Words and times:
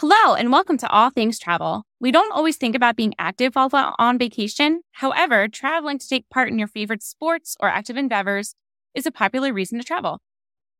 Hello, 0.00 0.34
and 0.34 0.52
welcome 0.52 0.76
to 0.76 0.90
All 0.90 1.08
Things 1.08 1.38
Travel. 1.38 1.84
We 2.00 2.10
don't 2.10 2.30
always 2.30 2.58
think 2.58 2.76
about 2.76 2.96
being 2.96 3.14
active 3.18 3.54
while 3.54 3.94
on 3.98 4.18
vacation. 4.18 4.82
However, 4.92 5.48
traveling 5.48 5.98
to 5.98 6.06
take 6.06 6.28
part 6.28 6.50
in 6.50 6.58
your 6.58 6.68
favorite 6.68 7.02
sports 7.02 7.56
or 7.60 7.70
active 7.70 7.96
endeavors 7.96 8.54
is 8.94 9.06
a 9.06 9.10
popular 9.10 9.54
reason 9.54 9.78
to 9.78 9.84
travel. 9.84 10.20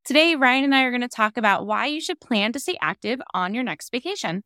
Today, 0.05 0.35
Ryan 0.35 0.65
and 0.65 0.75
I 0.75 0.83
are 0.83 0.91
going 0.91 1.01
to 1.01 1.09
talk 1.09 1.39
about 1.39 1.67
why 1.67 1.87
you 1.87 1.99
should 1.99 2.21
plan 2.21 2.53
to 2.53 2.61
stay 2.61 2.77
active 2.83 3.23
on 3.33 3.55
your 3.55 3.65
next 3.65 3.91
vacation. 3.91 4.43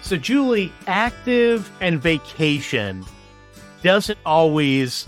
So, 0.00 0.16
Julie, 0.16 0.72
active 0.86 1.70
and 1.82 2.00
vacation 2.00 3.04
doesn't 3.82 4.18
always 4.24 5.06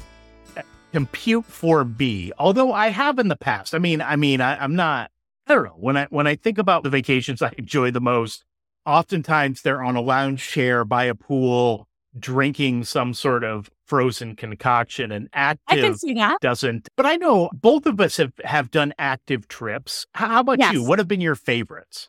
compute 0.99 1.45
for 1.45 1.85
B. 1.85 2.33
Although 2.39 2.73
I 2.73 2.89
have 2.89 3.21
in 3.21 3.29
the 3.29 3.37
past. 3.37 3.73
I 3.73 3.79
mean, 3.79 4.03
I 4.03 4.17
mean, 4.17 4.41
I, 4.41 4.57
I'm 4.57 4.75
not. 4.75 5.13
I 5.47 5.55
don't 5.55 5.63
know. 5.63 5.77
When 5.77 5.97
I 5.97 6.07
when 6.11 6.27
I 6.27 6.35
think 6.35 6.59
about 6.59 6.83
the 6.83 6.91
vacations 6.91 7.41
I 7.49 7.53
enjoy 7.57 7.93
the 7.93 8.01
most, 8.01 8.45
oftentimes 8.85 9.63
they're 9.63 9.83
on 9.83 9.95
a 9.95 10.01
lounge 10.01 10.45
chair 10.45 10.85
by 10.85 11.05
a 11.05 11.15
pool, 11.15 11.87
drinking 12.19 12.83
some 12.83 13.15
sort 13.15 13.45
of 13.45 13.71
frozen 13.87 14.35
concoction. 14.35 15.13
And 15.13 15.29
active 15.33 16.01
doesn't. 16.41 16.89
But 16.97 17.07
I 17.07 17.15
know 17.15 17.49
both 17.55 17.87
of 17.87 18.01
us 18.01 18.17
have 18.17 18.33
have 18.43 18.73
done 18.73 18.93
active 18.99 19.47
trips. 19.47 20.05
How 20.15 20.41
about 20.41 20.59
yes. 20.59 20.73
you? 20.75 20.83
What 20.83 20.99
have 20.99 21.07
been 21.07 21.21
your 21.21 21.37
favorites? 21.37 22.09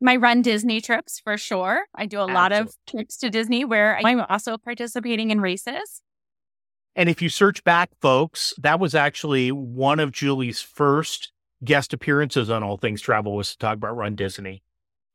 my 0.00 0.16
run 0.16 0.42
Disney 0.42 0.80
trips 0.80 1.20
for 1.20 1.38
sure. 1.38 1.84
I 1.94 2.06
do 2.06 2.18
a 2.18 2.22
Absolutely. 2.22 2.34
lot 2.34 2.52
of 2.52 2.74
trips 2.88 3.16
to 3.18 3.30
Disney 3.30 3.64
where 3.64 4.00
I'm 4.04 4.22
also 4.28 4.58
participating 4.58 5.30
in 5.30 5.40
races. 5.40 6.02
And 6.94 7.08
if 7.08 7.22
you 7.22 7.28
search 7.28 7.64
back, 7.64 7.90
folks, 8.00 8.52
that 8.58 8.78
was 8.78 8.94
actually 8.94 9.50
one 9.50 9.98
of 9.98 10.12
Julie's 10.12 10.60
first 10.60 11.32
guest 11.64 11.92
appearances 11.92 12.50
on 12.50 12.62
All 12.62 12.76
Things 12.76 13.00
Travel 13.00 13.34
was 13.34 13.52
to 13.52 13.58
talk 13.58 13.74
about 13.74 13.96
Run 13.96 14.14
Disney. 14.14 14.62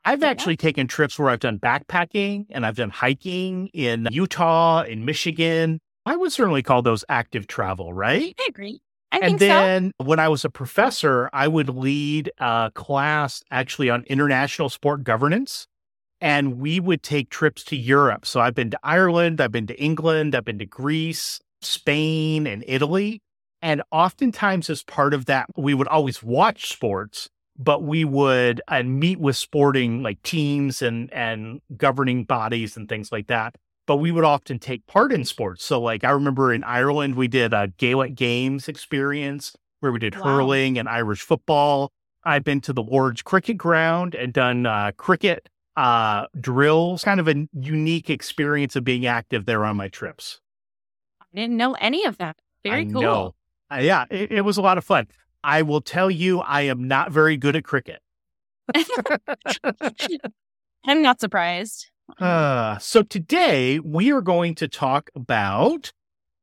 I've 0.06 0.22
yeah. 0.22 0.30
actually 0.30 0.56
taken 0.58 0.88
trips 0.88 1.19
where 1.19 1.30
I've 1.30 1.42
done 1.42 1.59
backpacking 1.59 2.45
and 2.50 2.66
I've 2.66 2.78
done 2.78 2.89
hiking 2.89 3.67
in 3.73 4.08
Utah, 4.11 4.84
in 4.84 5.06
Michigan. 5.06 5.80
I 6.06 6.16
would 6.16 6.31
certainly 6.31 6.64
call 6.64 6.81
those 6.81 7.03
active 7.09 7.47
travel, 7.47 7.94
right? 7.94 8.34
I 8.39 8.45
agree. 8.47 8.81
I 9.12 9.19
and 9.19 9.39
then 9.39 9.91
so. 10.00 10.06
when 10.06 10.19
I 10.19 10.30
was 10.30 10.45
a 10.45 10.50
professor, 10.50 11.30
I 11.34 11.47
would 11.47 11.69
lead 11.69 12.31
a 12.39 12.72
class 12.73 13.44
actually 13.52 13.89
on 13.89 14.03
international 14.08 14.69
sport 14.69 15.03
governance. 15.03 15.67
And 16.19 16.58
we 16.59 16.80
would 16.80 17.03
take 17.03 17.30
trips 17.30 17.64
to 17.66 17.75
Europe. 17.75 18.25
So 18.25 18.39
I've 18.39 18.56
been 18.56 18.72
to 18.72 18.80
Ireland, 18.81 19.39
I've 19.39 19.52
been 19.52 19.67
to 19.67 19.80
England, 19.80 20.34
I've 20.34 20.45
been 20.45 20.58
to 20.59 20.66
Greece. 20.66 21.39
Spain 21.68 22.48
and 22.48 22.64
Italy. 22.68 23.22
And 23.62 23.82
oftentimes, 23.92 24.70
as 24.70 24.84
part 24.84 25.14
of 25.14 25.26
that, 25.26 25.48
we 25.56 25.74
would 25.74 25.88
always 25.88 26.22
watch 26.22 26.70
sports, 26.70 27.30
but 27.58 27.84
we 27.84 28.06
would 28.06 28.62
uh, 28.68 28.84
meet 28.84 29.20
with 29.20 29.36
sporting 29.36 30.04
like 30.04 30.22
teams 30.22 30.82
and 30.82 31.12
and 31.12 31.62
governing 31.76 32.24
bodies 32.24 32.78
and 32.78 32.88
things 32.88 33.12
like 33.12 33.28
that. 33.28 33.56
But 33.88 33.98
we 33.98 34.12
would 34.12 34.24
often 34.26 34.59
take 34.59 34.86
part 34.86 35.12
in 35.12 35.26
sports. 35.26 35.64
So, 35.66 35.82
like 35.82 36.04
I 36.04 36.12
remember 36.12 36.54
in 36.54 36.64
Ireland, 36.64 37.16
we 37.16 37.28
did 37.28 37.54
a 37.54 37.70
Gaelic 37.78 38.16
Games 38.16 38.68
experience 38.68 39.56
where 39.80 39.92
we 39.92 40.00
did 40.00 40.16
wow. 40.16 40.24
hurling 40.24 40.78
and 40.78 40.88
Irish 40.88 41.22
football. 41.22 41.92
I've 42.24 42.44
been 42.44 42.62
to 42.62 42.74
the 42.74 42.84
Lord's 42.84 43.22
Cricket 43.22 43.58
Ground 43.58 44.14
and 44.14 44.34
done 44.34 44.66
uh, 44.66 44.92
cricket 44.98 45.50
uh, 45.78 46.28
drills. 46.40 47.04
Kind 47.04 47.20
of 47.20 47.28
a 47.28 47.48
unique 47.54 48.09
experience 48.09 48.76
of 48.76 48.84
being 48.84 49.06
active 49.06 49.46
there 49.46 49.66
on 49.66 49.78
my 49.78 49.88
trips 49.88 50.42
didn't 51.33 51.58
know 51.58 51.73
any 51.73 52.06
of 52.06 52.17
that. 52.17 52.38
Very 52.64 52.81
I 52.81 52.92
cool. 52.92 53.36
Uh, 53.72 53.80
yeah, 53.81 54.06
it, 54.09 54.31
it 54.31 54.42
was 54.42 54.58
a 54.58 54.61
lot 54.61 54.78
of 54.78 54.83
fun. 54.83 55.08
I 55.44 55.61
will 55.61 55.81
tell 55.81 56.09
you, 56.09 56.39
I 56.39 56.61
am 56.64 56.88
not 56.88 57.11
very 57.11 57.38
good 57.38 57.56
at 57.56 57.64
cricket. 57.64 58.02
I'm 60.86 61.02
not 61.02 61.19
surprised. 61.19 61.89
Uh, 62.19 62.78
so 62.78 63.03
today 63.03 63.79
we 63.79 64.12
are 64.12 64.22
going 64.22 64.56
to 64.56 64.68
talk 64.68 65.09
about 65.16 65.91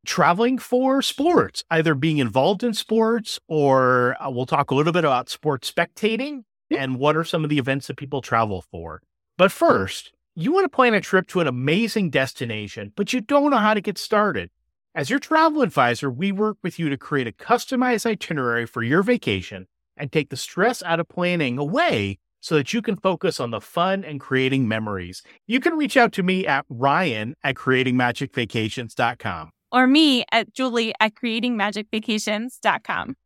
traveling 0.04 0.58
for 0.58 1.00
sports, 1.02 1.64
either 1.70 1.94
being 1.94 2.18
involved 2.18 2.62
in 2.62 2.74
sports 2.74 3.40
or 3.48 4.16
uh, 4.20 4.30
we'll 4.30 4.46
talk 4.46 4.70
a 4.70 4.74
little 4.74 4.92
bit 4.92 5.04
about 5.04 5.30
sports 5.30 5.70
spectating 5.70 6.44
and 6.70 6.98
what 6.98 7.16
are 7.16 7.24
some 7.24 7.44
of 7.44 7.50
the 7.50 7.58
events 7.58 7.86
that 7.86 7.96
people 7.96 8.20
travel 8.20 8.62
for. 8.70 9.00
But 9.38 9.50
first, 9.50 10.12
you 10.34 10.52
want 10.52 10.64
to 10.64 10.68
plan 10.68 10.94
a 10.94 11.00
trip 11.00 11.26
to 11.28 11.40
an 11.40 11.46
amazing 11.46 12.10
destination, 12.10 12.92
but 12.96 13.12
you 13.12 13.20
don't 13.20 13.50
know 13.50 13.58
how 13.58 13.74
to 13.74 13.80
get 13.80 13.98
started. 13.98 14.50
As 14.96 15.10
your 15.10 15.18
travel 15.18 15.62
advisor, 15.62 16.08
we 16.08 16.30
work 16.30 16.56
with 16.62 16.78
you 16.78 16.88
to 16.88 16.96
create 16.96 17.26
a 17.26 17.32
customized 17.32 18.06
itinerary 18.06 18.64
for 18.64 18.84
your 18.84 19.02
vacation 19.02 19.66
and 19.96 20.12
take 20.12 20.30
the 20.30 20.36
stress 20.36 20.84
out 20.84 21.00
of 21.00 21.08
planning 21.08 21.58
away 21.58 22.20
so 22.40 22.54
that 22.54 22.72
you 22.72 22.80
can 22.80 22.96
focus 22.96 23.40
on 23.40 23.50
the 23.50 23.60
fun 23.60 24.04
and 24.04 24.20
creating 24.20 24.68
memories. 24.68 25.24
You 25.48 25.58
can 25.58 25.76
reach 25.76 25.96
out 25.96 26.12
to 26.12 26.22
me 26.22 26.46
at 26.46 26.64
Ryan 26.68 27.34
at 27.42 27.56
creatingmagicvacations.com 27.56 29.50
or 29.72 29.86
me 29.88 30.24
at 30.30 30.54
Julie 30.54 30.94
at 31.00 31.16
creatingmagicvacations.com. 31.16 33.16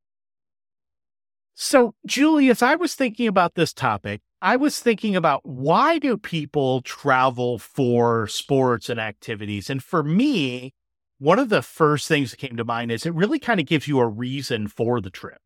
So, 1.54 1.94
Julie, 2.06 2.48
as 2.48 2.62
I 2.62 2.76
was 2.76 2.94
thinking 2.94 3.26
about 3.26 3.56
this 3.56 3.74
topic, 3.74 4.22
I 4.40 4.56
was 4.56 4.80
thinking 4.80 5.16
about 5.16 5.44
why 5.44 5.98
do 5.98 6.16
people 6.16 6.80
travel 6.80 7.58
for 7.58 8.26
sports 8.28 8.88
and 8.88 8.98
activities? 8.98 9.68
And 9.68 9.82
for 9.82 10.02
me, 10.02 10.72
one 11.18 11.38
of 11.38 11.48
the 11.48 11.62
first 11.62 12.08
things 12.08 12.30
that 12.30 12.38
came 12.38 12.56
to 12.56 12.64
mind 12.64 12.92
is 12.92 13.04
it 13.04 13.14
really 13.14 13.38
kind 13.38 13.60
of 13.60 13.66
gives 13.66 13.88
you 13.88 13.98
a 13.98 14.06
reason 14.06 14.68
for 14.68 15.00
the 15.00 15.10
trip. 15.10 15.40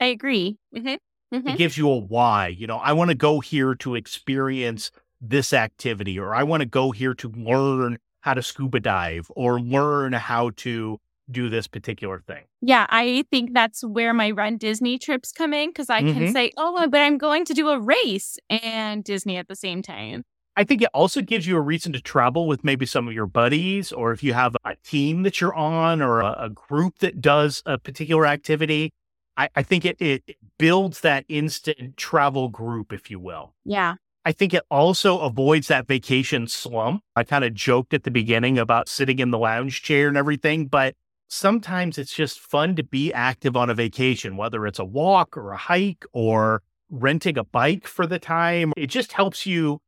I 0.00 0.06
agree. 0.06 0.58
Mm-hmm. 0.74 1.36
Mm-hmm. 1.36 1.48
It 1.48 1.58
gives 1.58 1.76
you 1.76 1.88
a 1.88 1.98
why. 1.98 2.48
You 2.48 2.66
know, 2.66 2.76
I 2.76 2.92
want 2.92 3.10
to 3.10 3.14
go 3.14 3.40
here 3.40 3.74
to 3.76 3.94
experience 3.94 4.90
this 5.20 5.52
activity, 5.52 6.18
or 6.18 6.34
I 6.34 6.42
want 6.42 6.60
to 6.60 6.66
go 6.66 6.90
here 6.90 7.14
to 7.14 7.28
learn 7.28 7.98
how 8.20 8.34
to 8.34 8.42
scuba 8.42 8.80
dive 8.80 9.30
or 9.34 9.60
learn 9.60 10.12
how 10.12 10.50
to 10.56 11.00
do 11.30 11.48
this 11.48 11.66
particular 11.66 12.20
thing. 12.20 12.44
Yeah, 12.60 12.86
I 12.88 13.24
think 13.30 13.54
that's 13.54 13.82
where 13.82 14.12
my 14.12 14.30
run 14.30 14.58
Disney 14.58 14.98
trips 14.98 15.32
come 15.32 15.54
in 15.54 15.70
because 15.70 15.90
I 15.90 16.02
mm-hmm. 16.02 16.18
can 16.18 16.32
say, 16.32 16.52
oh, 16.56 16.86
but 16.88 17.00
I'm 17.00 17.18
going 17.18 17.44
to 17.46 17.54
do 17.54 17.68
a 17.70 17.80
race 17.80 18.38
and 18.50 19.02
Disney 19.02 19.36
at 19.36 19.48
the 19.48 19.56
same 19.56 19.82
time. 19.82 20.24
I 20.56 20.64
think 20.64 20.82
it 20.82 20.90
also 20.94 21.20
gives 21.20 21.46
you 21.46 21.56
a 21.56 21.60
reason 21.60 21.92
to 21.94 22.00
travel 22.00 22.46
with 22.46 22.62
maybe 22.62 22.86
some 22.86 23.08
of 23.08 23.14
your 23.14 23.26
buddies, 23.26 23.90
or 23.92 24.12
if 24.12 24.22
you 24.22 24.34
have 24.34 24.56
a 24.64 24.76
team 24.84 25.24
that 25.24 25.40
you're 25.40 25.54
on, 25.54 26.00
or 26.00 26.20
a, 26.20 26.36
a 26.38 26.50
group 26.50 26.98
that 27.00 27.20
does 27.20 27.62
a 27.66 27.76
particular 27.78 28.26
activity. 28.26 28.92
I, 29.36 29.48
I 29.56 29.62
think 29.64 29.84
it, 29.84 29.96
it 30.00 30.36
builds 30.58 31.00
that 31.00 31.24
instant 31.28 31.96
travel 31.96 32.48
group, 32.48 32.92
if 32.92 33.10
you 33.10 33.18
will. 33.18 33.54
Yeah. 33.64 33.96
I 34.24 34.32
think 34.32 34.54
it 34.54 34.62
also 34.70 35.18
avoids 35.18 35.68
that 35.68 35.88
vacation 35.88 36.46
slump. 36.46 37.02
I 37.16 37.24
kind 37.24 37.44
of 37.44 37.52
joked 37.52 37.92
at 37.92 38.04
the 38.04 38.10
beginning 38.10 38.58
about 38.58 38.88
sitting 38.88 39.18
in 39.18 39.32
the 39.32 39.38
lounge 39.38 39.82
chair 39.82 40.08
and 40.08 40.16
everything, 40.16 40.66
but 40.66 40.94
sometimes 41.28 41.98
it's 41.98 42.14
just 42.14 42.38
fun 42.38 42.76
to 42.76 42.84
be 42.84 43.12
active 43.12 43.56
on 43.56 43.68
a 43.68 43.74
vacation, 43.74 44.36
whether 44.36 44.66
it's 44.66 44.78
a 44.78 44.84
walk 44.84 45.36
or 45.36 45.50
a 45.50 45.56
hike 45.56 46.04
or 46.12 46.62
renting 46.90 47.36
a 47.36 47.44
bike 47.44 47.86
for 47.86 48.06
the 48.06 48.18
time. 48.18 48.72
It 48.76 48.86
just 48.86 49.12
helps 49.12 49.46
you 49.46 49.80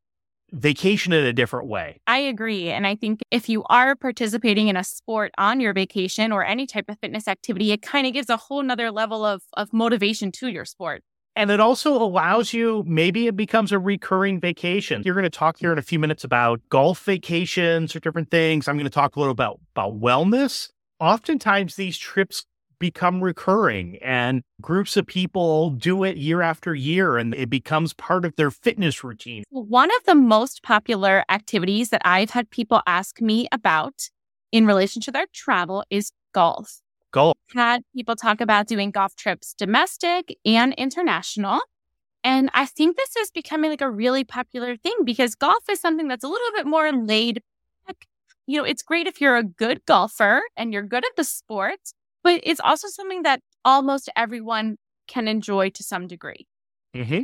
vacation 0.56 1.12
in 1.12 1.24
a 1.24 1.32
different 1.32 1.68
way. 1.68 2.00
I 2.06 2.18
agree. 2.18 2.70
And 2.70 2.86
I 2.86 2.96
think 2.96 3.20
if 3.30 3.48
you 3.48 3.62
are 3.64 3.94
participating 3.94 4.68
in 4.68 4.76
a 4.76 4.84
sport 4.84 5.32
on 5.38 5.60
your 5.60 5.72
vacation 5.72 6.32
or 6.32 6.44
any 6.44 6.66
type 6.66 6.86
of 6.88 6.98
fitness 7.00 7.28
activity, 7.28 7.72
it 7.72 7.82
kind 7.82 8.06
of 8.06 8.12
gives 8.12 8.30
a 8.30 8.36
whole 8.36 8.62
nother 8.62 8.90
level 8.90 9.24
of, 9.24 9.42
of 9.54 9.72
motivation 9.72 10.32
to 10.32 10.48
your 10.48 10.64
sport. 10.64 11.02
And 11.36 11.50
it 11.50 11.60
also 11.60 11.92
allows 11.92 12.54
you, 12.54 12.82
maybe 12.86 13.26
it 13.26 13.36
becomes 13.36 13.70
a 13.70 13.78
recurring 13.78 14.40
vacation. 14.40 15.02
You're 15.04 15.14
going 15.14 15.24
to 15.24 15.30
talk 15.30 15.58
here 15.58 15.70
in 15.70 15.78
a 15.78 15.82
few 15.82 15.98
minutes 15.98 16.24
about 16.24 16.62
golf 16.70 17.04
vacations 17.04 17.94
or 17.94 18.00
different 18.00 18.30
things. 18.30 18.66
I'm 18.66 18.76
going 18.76 18.84
to 18.84 18.90
talk 18.90 19.16
a 19.16 19.20
little 19.20 19.32
about, 19.32 19.60
about 19.74 20.00
wellness. 20.00 20.70
Oftentimes, 20.98 21.76
these 21.76 21.98
trips 21.98 22.46
become 22.78 23.22
recurring 23.22 23.98
and 24.02 24.42
groups 24.60 24.96
of 24.96 25.06
people 25.06 25.70
do 25.70 26.04
it 26.04 26.16
year 26.16 26.42
after 26.42 26.74
year 26.74 27.16
and 27.16 27.34
it 27.34 27.50
becomes 27.50 27.92
part 27.94 28.24
of 28.24 28.34
their 28.36 28.50
fitness 28.50 29.02
routine. 29.02 29.44
One 29.50 29.90
of 29.96 30.04
the 30.04 30.14
most 30.14 30.62
popular 30.62 31.24
activities 31.28 31.90
that 31.90 32.02
I've 32.04 32.30
had 32.30 32.50
people 32.50 32.82
ask 32.86 33.20
me 33.20 33.48
about 33.52 34.08
in 34.52 34.66
relation 34.66 35.02
to 35.02 35.10
their 35.10 35.26
travel 35.32 35.84
is 35.90 36.12
golf. 36.32 36.80
Golf. 37.12 37.36
I've 37.50 37.54
had 37.54 37.82
people 37.94 38.16
talk 38.16 38.40
about 38.40 38.66
doing 38.66 38.90
golf 38.90 39.16
trips 39.16 39.54
domestic 39.54 40.36
and 40.44 40.74
international. 40.74 41.60
And 42.24 42.50
I 42.54 42.66
think 42.66 42.96
this 42.96 43.14
is 43.16 43.30
becoming 43.30 43.70
like 43.70 43.80
a 43.80 43.90
really 43.90 44.24
popular 44.24 44.76
thing 44.76 44.96
because 45.04 45.34
golf 45.34 45.62
is 45.70 45.80
something 45.80 46.08
that's 46.08 46.24
a 46.24 46.28
little 46.28 46.50
bit 46.54 46.66
more 46.66 46.92
laid 46.92 47.40
back. 47.86 48.06
You 48.46 48.58
know, 48.58 48.64
it's 48.64 48.82
great 48.82 49.06
if 49.06 49.20
you're 49.20 49.36
a 49.36 49.44
good 49.44 49.84
golfer 49.86 50.42
and 50.56 50.72
you're 50.72 50.82
good 50.82 51.04
at 51.04 51.16
the 51.16 51.24
sport, 51.24 51.78
but 52.26 52.40
it's 52.42 52.60
also 52.60 52.88
something 52.88 53.22
that 53.22 53.40
almost 53.64 54.08
everyone 54.16 54.78
can 55.06 55.28
enjoy 55.28 55.70
to 55.70 55.82
some 55.84 56.08
degree. 56.08 56.48
Mm-hmm. 56.94 57.20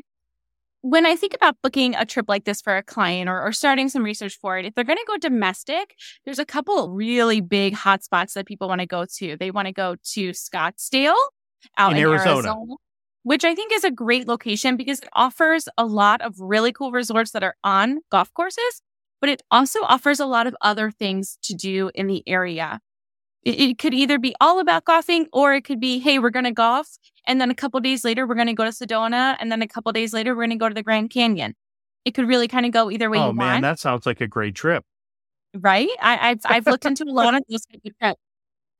when 0.82 1.06
I 1.06 1.16
think 1.16 1.32
about 1.32 1.56
booking 1.62 1.94
a 1.94 2.04
trip 2.04 2.26
like 2.28 2.44
this 2.44 2.60
for 2.60 2.76
a 2.76 2.82
client 2.82 3.30
or, 3.30 3.40
or 3.40 3.52
starting 3.52 3.88
some 3.88 4.04
research 4.04 4.38
for 4.38 4.58
it, 4.58 4.66
if 4.66 4.74
they're 4.74 4.84
going 4.84 4.98
to 4.98 5.04
go 5.06 5.16
domestic, 5.16 5.94
there's 6.24 6.38
a 6.38 6.44
couple 6.44 6.90
really 6.90 7.40
big 7.40 7.74
hotspots 7.74 8.34
that 8.34 8.46
people 8.46 8.68
want 8.68 8.80
to 8.82 8.86
go 8.86 9.06
to. 9.18 9.36
They 9.36 9.50
want 9.50 9.66
to 9.66 9.72
go 9.72 9.96
to 10.12 10.30
Scottsdale 10.30 11.16
out 11.78 11.92
in, 11.92 11.98
in 11.98 12.04
Arizona. 12.04 12.48
Arizona 12.48 12.76
which 13.22 13.44
I 13.44 13.54
think 13.54 13.72
is 13.72 13.84
a 13.84 13.90
great 13.90 14.26
location 14.26 14.76
because 14.76 14.98
it 14.98 15.08
offers 15.14 15.68
a 15.78 15.86
lot 15.86 16.20
of 16.20 16.34
really 16.38 16.72
cool 16.72 16.90
resorts 16.92 17.30
that 17.32 17.44
are 17.44 17.54
on 17.62 18.00
golf 18.10 18.32
courses, 18.34 18.82
but 19.20 19.30
it 19.30 19.42
also 19.50 19.80
offers 19.82 20.20
a 20.20 20.26
lot 20.26 20.46
of 20.46 20.56
other 20.60 20.90
things 20.90 21.38
to 21.42 21.54
do 21.54 21.90
in 21.94 22.08
the 22.08 22.22
area. 22.26 22.80
It, 23.42 23.60
it 23.60 23.78
could 23.78 23.94
either 23.94 24.18
be 24.18 24.34
all 24.40 24.58
about 24.58 24.84
golfing 24.84 25.26
or 25.32 25.54
it 25.54 25.64
could 25.64 25.80
be, 25.80 25.98
hey, 25.98 26.18
we're 26.18 26.30
going 26.30 26.44
to 26.44 26.52
golf. 26.52 26.88
And 27.26 27.40
then 27.40 27.50
a 27.50 27.54
couple 27.54 27.80
days 27.80 28.04
later, 28.04 28.26
we're 28.26 28.34
going 28.34 28.46
to 28.48 28.52
go 28.52 28.64
to 28.64 28.70
Sedona. 28.70 29.36
And 29.40 29.50
then 29.50 29.62
a 29.62 29.68
couple 29.68 29.92
days 29.92 30.12
later, 30.12 30.34
we're 30.34 30.42
going 30.42 30.50
to 30.50 30.56
go 30.56 30.68
to 30.68 30.74
the 30.74 30.82
Grand 30.82 31.10
Canyon. 31.10 31.54
It 32.04 32.12
could 32.12 32.26
really 32.26 32.48
kind 32.48 32.66
of 32.66 32.72
go 32.72 32.90
either 32.90 33.08
way 33.08 33.18
oh, 33.18 33.32
man, 33.32 33.46
want. 33.46 33.62
that 33.62 33.78
sounds 33.78 34.06
like 34.06 34.20
a 34.20 34.26
great 34.26 34.54
trip. 34.54 34.84
Right? 35.54 35.90
I, 36.00 36.28
have 36.28 36.40
I've 36.44 36.66
looked 36.66 36.86
into 36.86 37.04
a 37.04 37.12
lot 37.12 37.34
of 37.34 37.42
those 37.48 37.64
type 37.66 37.80
of 37.84 37.98
trips. 37.98 38.20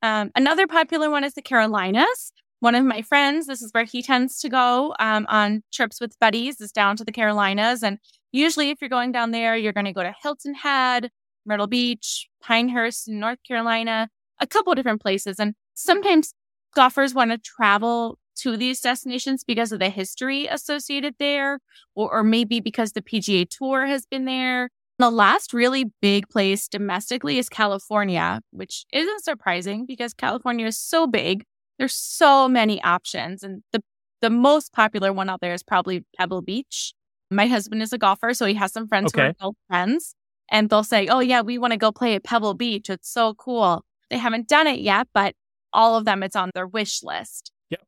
Um, 0.03 0.33
another 0.35 0.67
popular 0.67 1.11
one 1.11 1.23
is 1.23 1.35
the 1.35 1.43
Carolinas 1.43 2.33
one 2.63 2.77
of 2.77 2.85
my 2.85 3.03
friends, 3.03 3.49
this 3.49 3.61
is 3.61 3.73
where 3.73 3.83
he 3.83 4.03
tends 4.03 4.39
to 4.39 4.49
go 4.49 4.95
um, 5.01 5.27
on 5.29 5.65
trips 5.73 6.01
with 6.01 6.17
buddies, 6.21 6.61
is 6.61 6.71
down 6.71 6.97
to 6.97 7.05
the 7.05 7.11
Carolinas. 7.11 7.83
And 7.83 7.99
usually, 8.31 8.71
if 8.71 8.81
you're 8.81 8.89
going 8.89 9.11
down 9.11 9.33
there, 9.33 9.57
you're 9.57 9.73
going 9.73 9.87
to 9.87 9.93
go 9.93 10.05
to 10.05 10.15
Hilton 10.23 10.55
Head, 10.55 11.11
Myrtle 11.45 11.67
Beach, 11.67 12.29
Pinehurst 12.41 13.09
in 13.09 13.19
North 13.19 13.41
Carolina, 13.43 14.09
a 14.41 14.47
couple 14.47 14.75
different 14.75 15.01
places. 15.01 15.39
And 15.39 15.55
sometimes 15.75 16.35
golfers 16.75 17.15
want 17.15 17.31
to 17.31 17.39
travel 17.39 18.19
to 18.37 18.57
these 18.57 18.81
destinations 18.81 19.45
because 19.45 19.73
of 19.73 19.79
the 19.79 19.91
history 19.91 20.47
associated 20.47 21.15
there, 21.19 21.59
or, 21.95 22.11
or 22.13 22.23
maybe 22.23 22.61
because 22.61 22.93
the 22.93 23.03
PGA 23.03 23.49
Tour 23.49 23.87
has 23.87 24.07
been 24.07 24.25
there. 24.25 24.71
The 24.99 25.11
last 25.11 25.53
really 25.53 25.93
big 26.01 26.29
place 26.29 26.69
domestically 26.69 27.39
is 27.39 27.49
California, 27.49 28.41
which 28.51 28.85
isn't 28.93 29.25
surprising 29.25 29.85
because 29.87 30.15
California 30.15 30.67
is 30.67 30.79
so 30.79 31.07
big. 31.07 31.45
There's 31.79 31.95
so 31.95 32.49
many 32.49 32.81
options. 32.83 33.43
And 33.43 33.63
the, 33.73 33.83
the 34.21 34.31
most 34.31 34.73
popular 34.73 35.13
one 35.13 35.29
out 35.29 35.41
there 35.41 35.55
is 35.55 35.63
probably 35.63 36.05
Pebble 36.17 36.43
Beach. 36.43 36.95
My 37.31 37.47
husband 37.47 37.83
is 37.83 37.93
a 37.93 37.99
golfer, 37.99 38.35
so 38.35 38.47
he 38.47 38.55
has 38.55 38.73
some 38.73 38.87
friends 38.87 39.13
okay. 39.13 39.23
who 39.23 39.29
are 39.29 39.35
golf 39.41 39.57
friends. 39.69 40.15
And 40.51 40.69
they'll 40.69 40.85
say, 40.85 41.09
Oh, 41.09 41.21
yeah, 41.21 41.41
we 41.41 41.59
want 41.59 41.73
to 41.73 41.79
go 41.79 41.91
play 41.91 42.15
at 42.15 42.25
Pebble 42.25 42.55
Beach. 42.55 42.91
It's 42.91 43.11
so 43.11 43.35
cool. 43.35 43.85
They 44.13 44.19
haven't 44.19 44.47
done 44.47 44.67
it 44.67 44.79
yet, 44.79 45.09
but 45.15 45.35
all 45.73 45.97
of 45.97 46.05
them, 46.05 46.23
it's 46.23 46.37
on 46.37 46.51
their 46.55 46.67
wish 46.67 47.03
list. 47.03 47.51
Yep. 47.71 47.81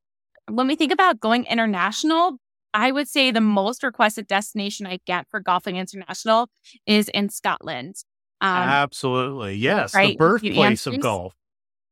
When 0.50 0.66
we 0.66 0.74
think 0.74 0.90
about 0.90 1.20
going 1.20 1.44
international, 1.44 2.38
I 2.72 2.90
would 2.90 3.08
say 3.08 3.30
the 3.30 3.42
most 3.42 3.82
requested 3.82 4.26
destination 4.26 4.86
I 4.86 5.00
get 5.06 5.26
for 5.30 5.38
golfing 5.38 5.76
international 5.76 6.48
is 6.86 7.08
in 7.10 7.28
Scotland. 7.28 7.96
Um, 8.40 8.56
Absolutely. 8.56 9.56
Yes. 9.56 9.94
Right? 9.94 10.14
The 10.14 10.16
birthplace 10.16 10.86
of 10.86 10.98
golf. 10.98 11.34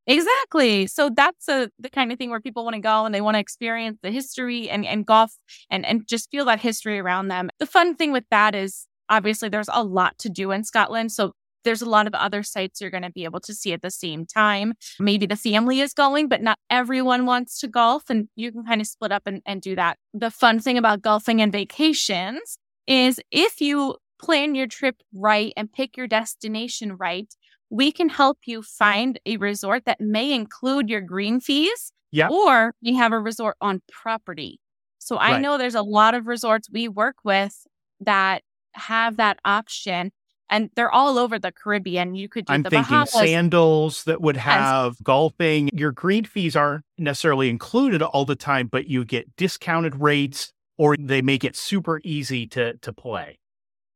Exactly. 0.07 0.87
So 0.87 1.11
that's 1.15 1.47
a, 1.49 1.71
the 1.79 1.91
kind 1.91 2.11
of 2.11 2.17
thing 2.17 2.31
where 2.31 2.41
people 2.41 2.65
want 2.65 2.75
to 2.75 2.81
go 2.81 3.05
and 3.05 3.15
they 3.15 3.21
want 3.21 3.35
to 3.35 3.39
experience 3.39 3.99
the 4.03 4.11
history 4.11 4.71
and, 4.71 4.87
and 4.87 5.05
golf 5.05 5.37
and, 5.71 5.85
and 5.85 6.09
just 6.09 6.31
feel 6.31 6.47
that 6.47 6.59
history 6.59 6.99
around 6.99 7.29
them. 7.29 7.51
The 7.59 7.67
fun 7.67 7.97
thing 7.97 8.13
with 8.13 8.25
that 8.31 8.55
is 8.55 8.87
obviously 9.11 9.51
there's 9.51 9.69
a 9.71 9.85
lot 9.85 10.17
to 10.21 10.31
do 10.31 10.51
in 10.51 10.65
Scotland. 10.65 11.13
So 11.13 11.35
there's 11.65 11.83
a 11.83 11.89
lot 11.89 12.07
of 12.07 12.15
other 12.15 12.43
sites 12.43 12.81
you're 12.81 12.91
going 12.91 13.03
to 13.03 13.11
be 13.11 13.25
able 13.25 13.41
to 13.41 13.55
see 13.55 13.73
at 13.73 13.83
the 13.83 13.91
same 13.91 14.27
time. 14.27 14.75
Maybe 14.99 15.27
the 15.27 15.37
family 15.37 15.81
is 15.81 15.95
going, 15.95 16.29
but 16.29 16.43
not 16.43 16.59
everyone 16.71 17.27
wants 17.27 17.59
to 17.61 17.69
golf 17.69 18.05
and 18.09 18.29
you 18.37 18.53
can 18.53 18.65
kind 18.65 18.81
of 18.81 18.87
split 18.87 19.13
up 19.13 19.23
and, 19.27 19.43
and 19.47 19.61
do 19.61 19.77
that. 19.77 19.99
The 20.15 20.31
fun 20.31 20.61
thing 20.61 20.79
about 20.79 21.03
golfing 21.03 21.41
and 21.41 21.53
vacations 21.53 22.59
is 22.87 23.21
if 23.31 23.61
you 23.61 23.97
plan 24.21 24.55
your 24.55 24.67
trip 24.67 24.97
right 25.15 25.53
and 25.57 25.73
pick 25.73 25.97
your 25.97 26.07
destination 26.07 26.97
right, 26.97 27.33
we 27.71 27.91
can 27.91 28.09
help 28.09 28.39
you 28.45 28.63
find 28.63 29.19
a 29.27 29.37
resort 29.39 29.85
that 29.87 30.01
may 30.01 30.33
include 30.33 30.89
your 30.89 31.01
green 31.01 31.41
fees. 31.41 31.93
Yeah. 32.11 32.29
Or 32.29 32.75
we 32.83 32.95
have 32.95 33.13
a 33.13 33.19
resort 33.19 33.57
on 33.61 33.81
property. 33.91 34.61
So 34.99 35.17
I 35.17 35.33
right. 35.33 35.41
know 35.41 35.57
there's 35.57 35.75
a 35.75 35.83
lot 35.83 36.15
of 36.15 36.27
resorts 36.27 36.69
we 36.71 36.87
work 36.87 37.17
with 37.25 37.67
that 38.01 38.43
have 38.75 39.17
that 39.17 39.39
option 39.45 40.13
and 40.53 40.71
they're 40.77 40.93
all 40.93 41.19
over 41.19 41.39
the 41.39 41.51
Caribbean. 41.51 42.15
You 42.15 42.29
could 42.29 42.45
do 42.45 42.53
I'm 42.53 42.63
the 42.63 42.71
thinking 42.71 42.91
Bahamas. 42.91 43.13
sandals 43.13 44.05
that 44.05 44.21
would 44.21 44.37
have 44.37 45.03
golfing. 45.03 45.71
Your 45.73 45.91
green 45.91 46.25
fees 46.25 46.55
aren't 46.55 46.85
necessarily 46.99 47.49
included 47.49 48.03
all 48.03 48.25
the 48.25 48.37
time, 48.37 48.69
but 48.69 48.87
you 48.87 49.05
get 49.05 49.35
discounted 49.37 49.97
rates 49.97 50.53
or 50.79 50.97
they 50.97 51.23
make 51.23 51.43
it 51.43 51.57
super 51.57 52.01
easy 52.05 52.47
to 52.49 52.77
to 52.79 52.93
play. 52.93 53.39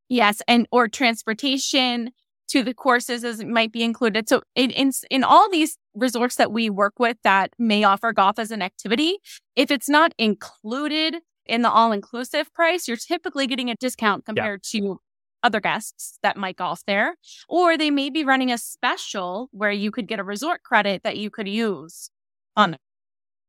Yes, 0.09 0.41
and 0.49 0.67
or 0.73 0.89
transportation 0.89 2.11
to 2.49 2.63
the 2.63 2.75
courses 2.75 3.25
as 3.25 3.41
it 3.41 3.49
might 3.49 3.73
be 3.73 3.83
included. 3.83 4.29
So 4.29 4.43
in, 4.55 4.71
in, 4.71 4.93
in 5.11 5.25
all 5.25 5.51
these 5.51 5.77
resorts 5.95 6.37
that 6.37 6.53
we 6.53 6.71
work 6.71 6.95
with 6.99 7.17
that 7.25 7.51
may 7.59 7.83
offer 7.83 8.13
golf 8.13 8.39
as 8.39 8.53
an 8.53 8.63
activity, 8.63 9.19
if 9.57 9.73
it's 9.73 9.89
not 9.89 10.15
included 10.17 11.17
in 11.45 11.63
the 11.63 11.71
all 11.71 11.91
inclusive 11.91 12.53
price, 12.55 12.87
you're 12.87 12.97
typically 12.97 13.49
getting 13.49 13.69
a 13.69 13.75
discount 13.75 14.25
compared 14.25 14.61
yeah. 14.73 14.81
to 14.81 15.01
other 15.47 15.61
guests 15.61 16.19
that 16.23 16.37
might 16.37 16.57
golf 16.57 16.83
there. 16.87 17.15
Or 17.49 17.79
they 17.79 17.91
may 17.91 18.11
be 18.11 18.25
running 18.25 18.51
a 18.51 18.59
special 18.59 19.49
where 19.53 19.71
you 19.71 19.91
could 19.91 20.09
get 20.09 20.19
a 20.19 20.25
resort 20.25 20.63
credit 20.65 21.05
that 21.05 21.17
you 21.17 21.31
could 21.31 21.49
use 21.49 22.11
on. 22.57 22.77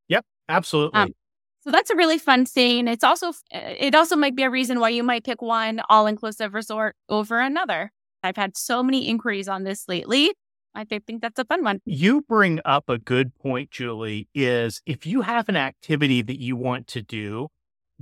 Yep, 0.07 0.25
absolutely. 0.47 0.99
Um, 0.99 1.13
so 1.61 1.71
that's 1.71 1.89
a 1.89 1.95
really 1.95 2.19
fun 2.19 2.45
thing. 2.45 2.87
It's 2.87 3.03
also 3.03 3.33
it 3.51 3.95
also 3.95 4.15
might 4.15 4.35
be 4.35 4.43
a 4.43 4.49
reason 4.49 4.79
why 4.79 4.89
you 4.89 5.03
might 5.03 5.25
pick 5.25 5.41
one 5.41 5.81
all 5.89 6.07
inclusive 6.07 6.53
resort 6.53 6.95
over 7.09 7.39
another. 7.39 7.91
I've 8.23 8.37
had 8.37 8.55
so 8.55 8.83
many 8.83 9.07
inquiries 9.09 9.47
on 9.47 9.63
this 9.63 9.85
lately. 9.87 10.31
I 10.73 10.85
think 10.85 11.21
that's 11.21 11.39
a 11.39 11.45
fun 11.45 11.63
one. 11.63 11.81
You 11.85 12.21
bring 12.21 12.59
up 12.63 12.87
a 12.87 12.99
good 12.99 13.35
point, 13.39 13.71
Julie, 13.71 14.27
is 14.35 14.81
if 14.85 15.07
you 15.07 15.21
have 15.21 15.49
an 15.49 15.55
activity 15.55 16.21
that 16.21 16.39
you 16.39 16.55
want 16.55 16.87
to 16.89 17.01
do, 17.01 17.47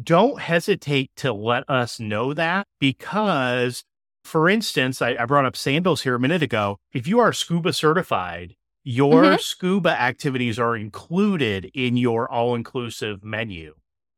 don't 0.02 0.42
hesitate 0.42 1.12
to 1.18 1.34
let 1.34 1.70
us 1.70 2.00
know 2.00 2.34
that 2.34 2.68
because, 2.80 3.84
for 4.24 4.50
instance, 4.50 5.02
I, 5.02 5.16
I 5.20 5.26
brought 5.26 5.46
up 5.46 5.56
sandals 5.56 6.02
here 6.02 6.16
a 6.16 6.20
minute 6.20 6.44
ago. 6.44 6.78
If 6.94 7.08
you 7.08 7.20
are 7.20 7.34
scuba 7.34 7.74
certified, 7.74 8.56
your 8.84 9.24
mm-hmm. 9.24 9.40
scuba 9.40 9.90
activities 9.90 10.60
are 10.60 10.76
included 10.76 11.72
in 11.74 11.98
your 11.98 12.32
all 12.32 12.56
inclusive 12.56 13.24
menu. 13.24 13.74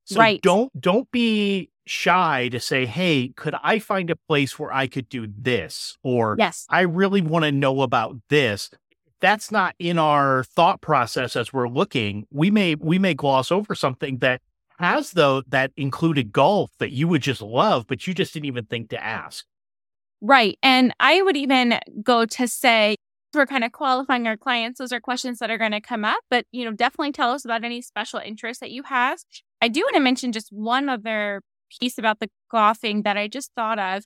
So 0.06 0.20
right. 0.20 0.42
don't 0.42 0.72
don't 0.80 1.10
be 1.12 1.70
shy 1.86 2.50
to 2.50 2.60
say, 2.60 2.86
"Hey, 2.86 3.34
could 3.36 3.56
I 3.62 3.80
find 3.80 4.10
a 4.10 4.16
place 4.16 4.58
where 4.58 4.72
I 4.72 4.88
could 4.88 5.10
do 5.10 5.28
this?" 5.28 5.98
or 6.04 6.36
"Yes, 6.40 6.66
I 6.70 6.82
really 6.82 7.22
want 7.22 7.44
to 7.44 7.52
know 7.52 7.82
about 7.82 8.18
this." 8.30 8.70
That's 9.20 9.52
not 9.52 9.74
in 9.80 9.98
our 9.98 10.44
thought 10.44 10.80
process 10.80 11.36
as 11.36 11.52
we're 11.52 11.68
looking. 11.68 12.26
We 12.32 12.52
may 12.52 12.76
we 12.76 13.00
may 13.00 13.16
gloss 13.16 13.52
over 13.52 13.76
something 13.76 14.20
that 14.20 14.42
has 14.80 15.12
though 15.12 15.42
that 15.48 15.72
included 15.78 16.32
golf 16.32 16.72
that 16.80 16.92
you 16.92 17.08
would 17.08 17.22
just 17.22 17.42
love, 17.42 17.86
but 17.88 18.08
you 18.08 18.14
just 18.14 18.34
didn't 18.34 18.46
even 18.46 18.66
think 18.66 18.90
to 18.90 19.04
ask. 19.04 19.46
Right. 20.22 20.58
And 20.64 20.94
I 21.00 21.22
would 21.22 21.38
even 21.38 21.80
go 22.04 22.26
to 22.26 22.48
say, 22.48 22.96
we're 23.34 23.46
kind 23.46 23.64
of 23.64 23.72
qualifying 23.72 24.26
our 24.28 24.38
clients. 24.38 24.80
Those 24.80 24.92
are 24.92 25.00
questions 25.00 25.40
that 25.40 25.52
are 25.52 25.58
going 25.58 25.72
to 25.72 25.82
come 25.82 26.04
up, 26.04 26.20
but 26.30 26.46
you 26.52 26.66
know, 26.66 26.72
definitely 26.72 27.12
tell 27.12 27.32
us 27.32 27.46
about 27.46 27.64
any 27.64 27.82
special 27.82 28.20
interest 28.20 28.60
that 28.62 28.72
you 28.72 28.84
have. 28.84 29.20
I 29.62 29.68
do 29.68 29.82
want 29.82 29.96
to 29.96 30.02
mention 30.02 30.32
just 30.32 30.50
one 30.52 30.90
other 30.90 31.42
piece 31.80 31.98
about 31.98 32.20
the 32.20 32.30
golfing 32.50 33.04
that 33.04 33.18
I 33.18 33.28
just 33.28 33.52
thought 33.56 33.80
of. 33.80 34.04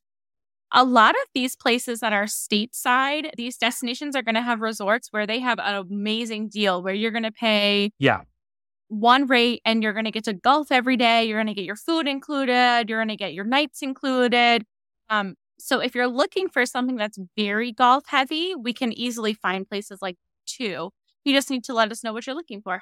A 0.73 0.83
lot 0.83 1.15
of 1.15 1.21
these 1.33 1.55
places 1.55 1.99
that 1.99 2.13
are 2.13 2.25
stateside, 2.25 3.31
these 3.35 3.57
destinations 3.57 4.15
are 4.15 4.21
going 4.21 4.35
to 4.35 4.41
have 4.41 4.61
resorts 4.61 5.09
where 5.11 5.27
they 5.27 5.39
have 5.39 5.59
an 5.59 5.75
amazing 5.75 6.47
deal 6.47 6.81
where 6.81 6.93
you're 6.93 7.11
going 7.11 7.23
to 7.23 7.31
pay 7.31 7.91
yeah 7.99 8.21
one 8.91 9.25
rate 9.27 9.61
and 9.65 9.81
you're 9.81 9.93
going 9.93 10.05
to 10.05 10.11
get 10.11 10.25
to 10.25 10.33
golf 10.33 10.71
every 10.71 10.97
day. 10.97 11.23
You're 11.23 11.37
going 11.37 11.47
to 11.47 11.53
get 11.53 11.65
your 11.65 11.75
food 11.75 12.07
included. 12.07 12.85
You're 12.89 12.99
going 12.99 13.07
to 13.07 13.15
get 13.15 13.33
your 13.33 13.45
nights 13.45 13.81
included. 13.81 14.65
Um, 15.09 15.35
so 15.57 15.79
if 15.79 15.95
you're 15.95 16.07
looking 16.07 16.49
for 16.49 16.65
something 16.65 16.97
that's 16.97 17.17
very 17.37 17.71
golf 17.71 18.03
heavy, 18.07 18.53
we 18.55 18.73
can 18.73 18.91
easily 18.91 19.33
find 19.33 19.67
places 19.67 19.99
like 20.01 20.17
two. 20.45 20.89
You 21.23 21.33
just 21.33 21.49
need 21.49 21.63
to 21.65 21.73
let 21.73 21.91
us 21.91 22.03
know 22.03 22.13
what 22.13 22.27
you're 22.27 22.35
looking 22.35 22.61
for 22.61 22.81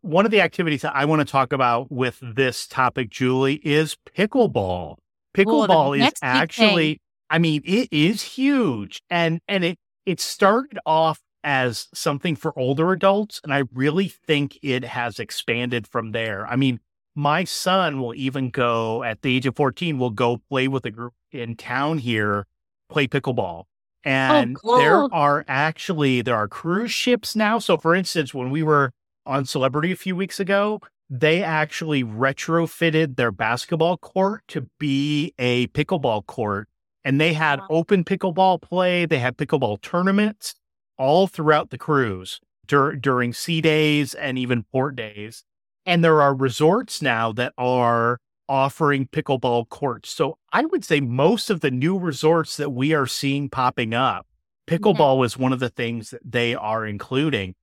one 0.00 0.24
of 0.24 0.30
the 0.30 0.40
activities 0.40 0.82
that 0.82 0.96
I 0.96 1.04
want 1.04 1.20
to 1.20 1.30
talk 1.30 1.52
about 1.52 1.92
with 1.92 2.18
this 2.22 2.66
topic, 2.66 3.10
Julie, 3.10 3.60
is 3.62 3.96
pickleball. 4.16 4.96
Pickleball 5.34 5.90
Ooh, 5.90 6.02
is 6.02 6.12
actually, 6.22 7.00
I 7.28 7.38
mean, 7.38 7.62
it 7.64 7.88
is 7.92 8.22
huge. 8.22 9.02
And 9.10 9.40
and 9.48 9.64
it 9.64 9.78
it 10.06 10.20
started 10.20 10.78
off 10.86 11.20
as 11.44 11.88
something 11.92 12.36
for 12.36 12.56
older 12.58 12.92
adults, 12.92 13.40
and 13.42 13.52
I 13.52 13.64
really 13.72 14.08
think 14.08 14.58
it 14.62 14.84
has 14.84 15.18
expanded 15.18 15.86
from 15.86 16.12
there. 16.12 16.46
I 16.46 16.56
mean, 16.56 16.80
my 17.14 17.44
son 17.44 18.00
will 18.00 18.14
even 18.14 18.50
go 18.50 19.02
at 19.02 19.22
the 19.22 19.36
age 19.36 19.46
of 19.46 19.56
14, 19.56 19.98
will 19.98 20.10
go 20.10 20.38
play 20.48 20.68
with 20.68 20.86
a 20.86 20.90
group 20.90 21.14
in 21.30 21.56
town 21.56 21.98
here, 21.98 22.46
play 22.88 23.06
pickleball. 23.06 23.64
Oh, 23.64 24.08
and 24.08 24.56
oh, 24.56 24.60
cool. 24.60 24.76
there 24.78 25.14
are 25.14 25.44
actually 25.46 26.22
there 26.22 26.36
are 26.36 26.48
cruise 26.48 26.90
ships 26.90 27.36
now. 27.36 27.58
So 27.58 27.76
for 27.76 27.94
instance, 27.94 28.34
when 28.34 28.50
we 28.50 28.62
were 28.62 28.92
on 29.26 29.44
Celebrity 29.44 29.92
a 29.92 29.96
few 29.96 30.16
weeks 30.16 30.40
ago, 30.40 30.80
they 31.08 31.42
actually 31.42 32.02
retrofitted 32.02 33.16
their 33.16 33.30
basketball 33.30 33.98
court 33.98 34.42
to 34.48 34.68
be 34.78 35.34
a 35.38 35.66
pickleball 35.68 36.26
court. 36.26 36.68
And 37.04 37.20
they 37.20 37.32
had 37.32 37.60
wow. 37.60 37.66
open 37.70 38.04
pickleball 38.04 38.62
play, 38.62 39.06
they 39.06 39.18
had 39.18 39.36
pickleball 39.36 39.82
tournaments 39.82 40.54
all 40.98 41.26
throughout 41.26 41.70
the 41.70 41.78
cruise 41.78 42.40
dur- 42.66 42.96
during 42.96 43.32
sea 43.32 43.60
days 43.60 44.14
and 44.14 44.38
even 44.38 44.64
port 44.64 44.96
days. 44.96 45.44
And 45.84 46.04
there 46.04 46.22
are 46.22 46.34
resorts 46.34 47.02
now 47.02 47.32
that 47.32 47.52
are 47.58 48.18
offering 48.48 49.06
pickleball 49.06 49.68
courts. 49.68 50.10
So 50.10 50.38
I 50.52 50.64
would 50.64 50.84
say 50.84 51.00
most 51.00 51.50
of 51.50 51.60
the 51.60 51.70
new 51.70 51.98
resorts 51.98 52.56
that 52.56 52.70
we 52.70 52.92
are 52.92 53.06
seeing 53.06 53.48
popping 53.48 53.94
up, 53.94 54.26
pickleball 54.66 55.16
mm-hmm. 55.16 55.24
is 55.24 55.38
one 55.38 55.52
of 55.52 55.60
the 55.60 55.70
things 55.70 56.10
that 56.10 56.20
they 56.24 56.54
are 56.54 56.86
including. 56.86 57.54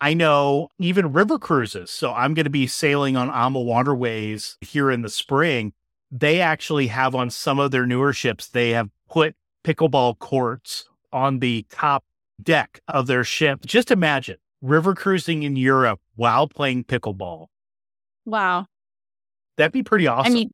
I 0.00 0.14
know 0.14 0.68
even 0.78 1.12
river 1.12 1.38
cruises. 1.38 1.90
So 1.90 2.12
I'm 2.12 2.34
going 2.34 2.44
to 2.44 2.50
be 2.50 2.66
sailing 2.66 3.16
on 3.16 3.30
AmaWaterways 3.30 4.56
here 4.60 4.90
in 4.90 5.02
the 5.02 5.08
spring. 5.08 5.72
They 6.10 6.40
actually 6.40 6.86
have 6.86 7.14
on 7.14 7.30
some 7.30 7.58
of 7.58 7.70
their 7.70 7.86
newer 7.86 8.12
ships, 8.12 8.46
they 8.46 8.70
have 8.70 8.90
put 9.08 9.34
pickleball 9.64 10.18
courts 10.18 10.84
on 11.12 11.40
the 11.40 11.66
top 11.68 12.04
deck 12.42 12.80
of 12.88 13.06
their 13.06 13.24
ship. 13.24 13.64
Just 13.66 13.90
imagine 13.90 14.36
river 14.60 14.94
cruising 14.94 15.42
in 15.42 15.56
Europe 15.56 16.00
while 16.16 16.48
playing 16.48 16.84
pickleball. 16.84 17.46
Wow. 18.24 18.66
That'd 19.56 19.72
be 19.72 19.82
pretty 19.82 20.06
awesome. 20.06 20.32
I 20.32 20.34
mean, 20.34 20.50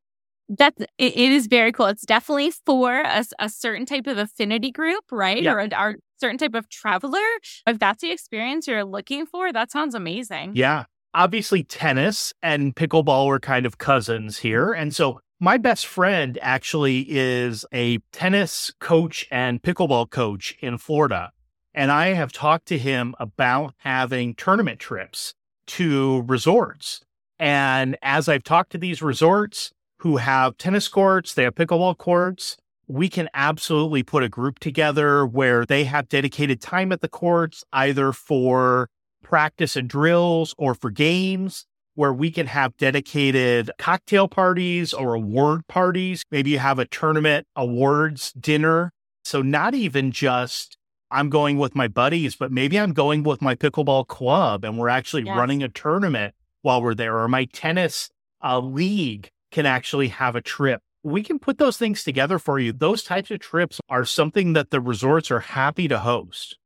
that's 0.49 0.81
it, 0.99 1.17
it 1.17 1.33
is 1.33 1.47
very 1.47 1.73
cool. 1.73 1.87
It's 1.87 2.05
definitely 2.05 2.53
for 2.67 3.01
a, 3.01 3.25
a 3.39 3.49
certain 3.49 3.87
type 3.87 4.07
of 4.07 4.19
affinity 4.19 4.71
group, 4.71 5.05
right? 5.11 5.43
Yeah. 5.43 5.53
Or 5.53 5.59
a, 5.61 5.95
certain 6.21 6.39
type 6.39 6.55
of 6.55 6.69
traveler. 6.69 7.19
If 7.67 7.79
that's 7.79 8.01
the 8.01 8.11
experience 8.11 8.67
you're 8.67 8.85
looking 8.85 9.27
for, 9.27 9.53
that 9.53 9.71
sounds 9.71 9.95
amazing. 9.95 10.53
Yeah. 10.55 10.85
Obviously, 11.13 11.63
tennis 11.65 12.33
and 12.43 12.75
pickleball 12.75 13.27
are 13.27 13.39
kind 13.39 13.67
of 13.67 13.79
cousins 13.79 14.39
here. 14.39 14.73
And 14.73 14.95
so 14.95 15.21
my 15.41 15.59
best 15.59 15.87
friend 15.87 16.39
actually 16.41 17.07
is 17.09 17.65
a 17.73 17.99
tennis 18.13 18.73
coach 18.81 19.27
and 19.31 19.63
pickleball 19.63 20.11
coach 20.11 20.57
in 20.61 20.79
Florida. 20.79 21.31
And 21.75 21.91
I 21.91 22.09
have 22.09 22.33
talked 22.33 22.67
to 22.67 22.79
him 22.79 23.15
about 23.19 23.75
having 23.79 24.35
tournament 24.35 24.79
trips 24.79 25.35
to 25.67 26.23
resorts. 26.27 27.01
And 27.39 27.97
as 28.03 28.29
I've 28.29 28.45
talked 28.45 28.71
to 28.73 28.79
these 28.79 29.03
resorts 29.03 29.73
who 29.99 30.19
have 30.19 30.57
tennis 30.57 30.87
courts, 30.87 31.35
they 31.35 31.43
have 31.45 31.55
pickleball 31.55 31.99
courts, 31.99 32.57
we 32.87 33.09
can 33.09 33.29
absolutely 33.35 34.03
put 34.03 34.23
a 34.23 34.29
group 34.29 34.59
together 34.59 35.27
where 35.27 35.65
they 35.65 35.85
have 35.85 36.09
dedicated 36.09 36.61
time 36.61 36.93
at 36.93 37.01
the 37.01 37.09
courts, 37.09 37.65
either 37.73 38.13
for 38.13 38.89
practice 39.23 39.75
and 39.75 39.89
drills 39.89 40.55
or 40.59 40.75
for 40.75 40.91
games, 40.91 41.65
where 41.95 42.13
we 42.13 42.31
can 42.31 42.47
have 42.47 42.77
dedicated 42.77 43.71
cocktail 43.79 44.29
parties 44.29 44.93
or 44.93 45.15
award 45.15 45.67
parties. 45.67 46.23
Maybe 46.31 46.51
you 46.51 46.59
have 46.59 46.79
a 46.79 46.85
tournament 46.85 47.47
awards 47.57 48.33
dinner. 48.33 48.93
So, 49.25 49.41
not 49.41 49.75
even 49.75 50.13
just 50.13 50.77
I'm 51.15 51.31
going 51.31 51.59
with 51.59 51.77
my 51.77 51.87
buddies, 51.87 52.35
but 52.35 52.51
maybe 52.51 52.79
I'm 52.79 52.93
going 52.93 53.23
with 53.23 53.41
my 53.41 53.55
pickleball 53.55 54.09
club 54.09 54.65
and 54.65 54.77
we're 54.77 54.89
actually 54.89 55.23
yes. 55.23 55.37
running 55.37 55.63
a 55.63 55.69
tournament 55.69 56.35
while 56.63 56.83
we're 56.83 56.95
there, 56.95 57.19
or 57.19 57.29
my 57.29 57.45
tennis 57.45 58.11
uh, 58.43 58.59
league 58.59 59.31
can 59.53 59.65
actually 59.65 60.09
have 60.09 60.35
a 60.35 60.41
trip. 60.41 60.81
We 61.05 61.23
can 61.23 61.39
put 61.39 61.59
those 61.59 61.77
things 61.77 62.03
together 62.03 62.41
for 62.41 62.59
you. 62.59 62.73
Those 62.73 63.05
types 63.05 63.31
of 63.31 63.39
trips 63.39 63.79
are 63.89 64.05
something 64.05 64.55
that 64.55 64.71
the 64.71 64.81
resorts 64.81 65.31
are 65.31 65.41
happy 65.41 65.87
to 65.87 66.01
host. 66.01 66.57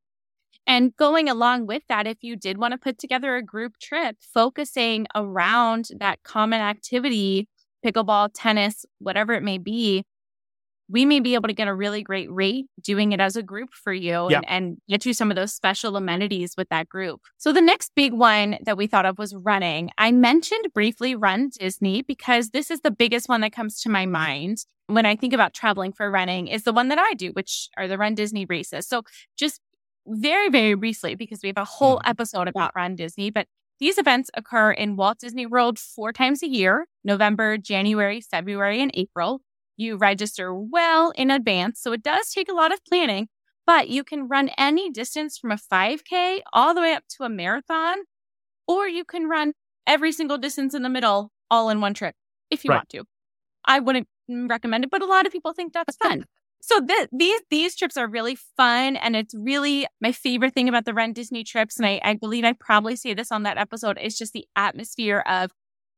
And 0.66 0.96
going 0.96 1.28
along 1.28 1.66
with 1.66 1.82
that, 1.88 2.06
if 2.06 2.18
you 2.22 2.34
did 2.34 2.56
want 2.56 2.72
to 2.72 2.78
put 2.78 2.98
together 2.98 3.36
a 3.36 3.42
group 3.42 3.78
trip 3.78 4.16
focusing 4.20 5.06
around 5.14 5.88
that 5.98 6.22
common 6.22 6.60
activity, 6.60 7.48
pickleball, 7.84 8.30
tennis, 8.34 8.86
whatever 8.98 9.34
it 9.34 9.42
may 9.42 9.58
be, 9.58 10.04
we 10.90 11.04
may 11.04 11.20
be 11.20 11.34
able 11.34 11.48
to 11.48 11.54
get 11.54 11.68
a 11.68 11.74
really 11.74 12.02
great 12.02 12.30
rate 12.30 12.66
doing 12.82 13.12
it 13.12 13.20
as 13.20 13.36
a 13.36 13.42
group 13.42 13.70
for 13.72 13.92
you 13.92 14.28
and, 14.28 14.48
and, 14.48 14.76
get 14.88 15.04
you 15.04 15.12
some 15.12 15.30
of 15.30 15.36
those 15.36 15.52
special 15.52 15.96
amenities 15.96 16.54
with 16.56 16.68
that 16.70 16.88
group. 16.88 17.20
So 17.36 17.52
the 17.52 17.60
next 17.60 17.92
big 17.94 18.12
one 18.12 18.58
that 18.62 18.76
we 18.76 18.86
thought 18.86 19.04
of 19.04 19.18
was 19.18 19.34
running. 19.34 19.90
I 19.98 20.12
mentioned 20.12 20.66
briefly 20.72 21.14
Run 21.14 21.50
Disney 21.58 22.02
because 22.02 22.50
this 22.50 22.70
is 22.70 22.80
the 22.80 22.90
biggest 22.90 23.28
one 23.28 23.42
that 23.42 23.52
comes 23.52 23.80
to 23.82 23.90
my 23.90 24.06
mind 24.06 24.64
when 24.86 25.04
I 25.04 25.16
think 25.16 25.34
about 25.34 25.52
traveling 25.52 25.92
for 25.92 26.10
running 26.10 26.48
is 26.48 26.64
the 26.64 26.72
one 26.72 26.88
that 26.88 26.98
I 26.98 27.14
do, 27.14 27.30
which 27.32 27.68
are 27.76 27.86
the 27.86 27.98
Run 27.98 28.14
Disney 28.14 28.46
races. 28.46 28.88
So 28.88 29.02
just 29.36 29.60
very, 30.06 30.48
very 30.48 30.74
briefly, 30.74 31.14
because 31.14 31.40
we 31.42 31.48
have 31.48 31.58
a 31.58 31.64
whole 31.64 31.98
mm-hmm. 31.98 32.10
episode 32.10 32.48
about 32.48 32.72
Run 32.74 32.96
Disney, 32.96 33.30
but 33.30 33.46
these 33.78 33.98
events 33.98 34.30
occur 34.34 34.72
in 34.72 34.96
Walt 34.96 35.18
Disney 35.18 35.46
World 35.46 35.78
four 35.78 36.12
times 36.12 36.42
a 36.42 36.48
year 36.48 36.86
November, 37.04 37.58
January, 37.58 38.20
February, 38.20 38.80
and 38.82 38.90
April. 38.94 39.40
You 39.78 39.96
register 39.96 40.52
well 40.52 41.12
in 41.16 41.30
advance. 41.30 41.80
So 41.80 41.92
it 41.92 42.02
does 42.02 42.30
take 42.30 42.50
a 42.50 42.54
lot 42.54 42.72
of 42.72 42.84
planning, 42.84 43.28
but 43.66 43.88
you 43.88 44.04
can 44.04 44.28
run 44.28 44.50
any 44.58 44.90
distance 44.90 45.38
from 45.38 45.52
a 45.52 45.56
5K 45.56 46.40
all 46.52 46.74
the 46.74 46.82
way 46.82 46.92
up 46.92 47.04
to 47.16 47.24
a 47.24 47.30
marathon, 47.30 47.98
or 48.66 48.86
you 48.86 49.04
can 49.04 49.28
run 49.28 49.54
every 49.86 50.12
single 50.12 50.36
distance 50.36 50.74
in 50.74 50.82
the 50.82 50.90
middle 50.90 51.30
all 51.50 51.70
in 51.70 51.80
one 51.80 51.94
trip 51.94 52.14
if 52.50 52.64
you 52.64 52.70
right. 52.70 52.78
want 52.78 52.88
to. 52.90 53.04
I 53.64 53.78
wouldn't 53.80 54.08
recommend 54.28 54.84
it, 54.84 54.90
but 54.90 55.00
a 55.00 55.06
lot 55.06 55.26
of 55.26 55.32
people 55.32 55.52
think 55.52 55.72
that's 55.72 55.96
fun. 55.96 56.24
So 56.60 56.80
th- 56.84 57.08
these 57.12 57.40
these 57.50 57.76
trips 57.76 57.96
are 57.96 58.08
really 58.08 58.36
fun, 58.56 58.96
and 58.96 59.14
it's 59.14 59.34
really 59.34 59.86
my 60.00 60.12
favorite 60.12 60.54
thing 60.54 60.68
about 60.68 60.84
the 60.84 60.94
Run 60.94 61.12
Disney 61.12 61.44
trips. 61.44 61.78
And 61.78 61.86
I, 61.86 62.00
I 62.02 62.14
believe 62.14 62.44
I 62.44 62.52
probably 62.52 62.96
say 62.96 63.14
this 63.14 63.30
on 63.30 63.44
that 63.44 63.58
episode 63.58 63.98
is 63.98 64.18
just 64.18 64.32
the 64.32 64.46
atmosphere 64.56 65.20
of 65.20 65.52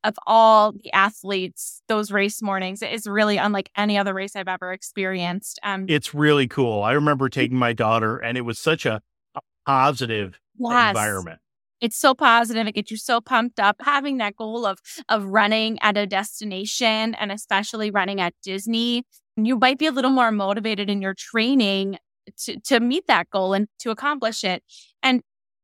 of 0.05 0.15
all 0.27 0.73
the 0.73 0.93
athletes 0.93 1.83
those 1.89 2.11
race 2.11 2.43
mornings 2.43 2.83
is 2.83 3.07
really 3.07 3.37
unlike 3.37 3.71
any 3.77 3.99
other 3.99 4.15
race 4.15 4.35
I've 4.35 4.49
ever 4.49 4.73
experienced. 4.73 5.59
Um, 5.63 5.87
it's 5.89 6.15
really 6.15 6.49
cool. 6.49 6.83
I 6.83 6.93
remember 6.93 7.29
taking 7.29 7.57
my 7.57 7.73
daughter, 7.73 8.19
and 8.19 8.39
it 8.39 8.43
was 8.43 8.59
such 8.59 8.87
a, 8.87 9.03
a 9.35 9.41
positive 9.67 10.41
yes. 10.59 10.91
environment. 10.91 11.41
It's 11.81 11.97
so 11.97 12.15
positive. 12.15 12.67
It 12.67 12.73
gets 12.73 12.91
you 12.91 12.99
so 12.99 13.21
pumped 13.21 13.59
up. 13.59 13.77
Having 13.81 14.19
that 14.19 14.37
goal 14.37 14.67
of 14.67 14.79
of 15.09 15.25
running 15.25 15.79
at 15.81 15.97
a 15.97 16.07
destination, 16.07 17.15
and 17.15 17.33
especially 17.33 17.91
running 17.91 18.21
at 18.21 18.35
Disney, 18.43 19.05
you 19.37 19.59
might 19.59 19.79
be 19.79 19.87
a 19.87 19.93
little 19.93 20.11
more 20.11 20.31
motivated 20.31 20.91
in 20.91 21.01
your 21.01 21.15
training 21.15 21.99
to, 22.45 22.61
to 22.61 22.81
meet 22.81 23.07
that 23.07 23.31
goal 23.31 23.55
and 23.55 23.69
to 23.81 23.91
accomplish 23.91 24.45
it. 24.45 24.63
And 25.03 25.23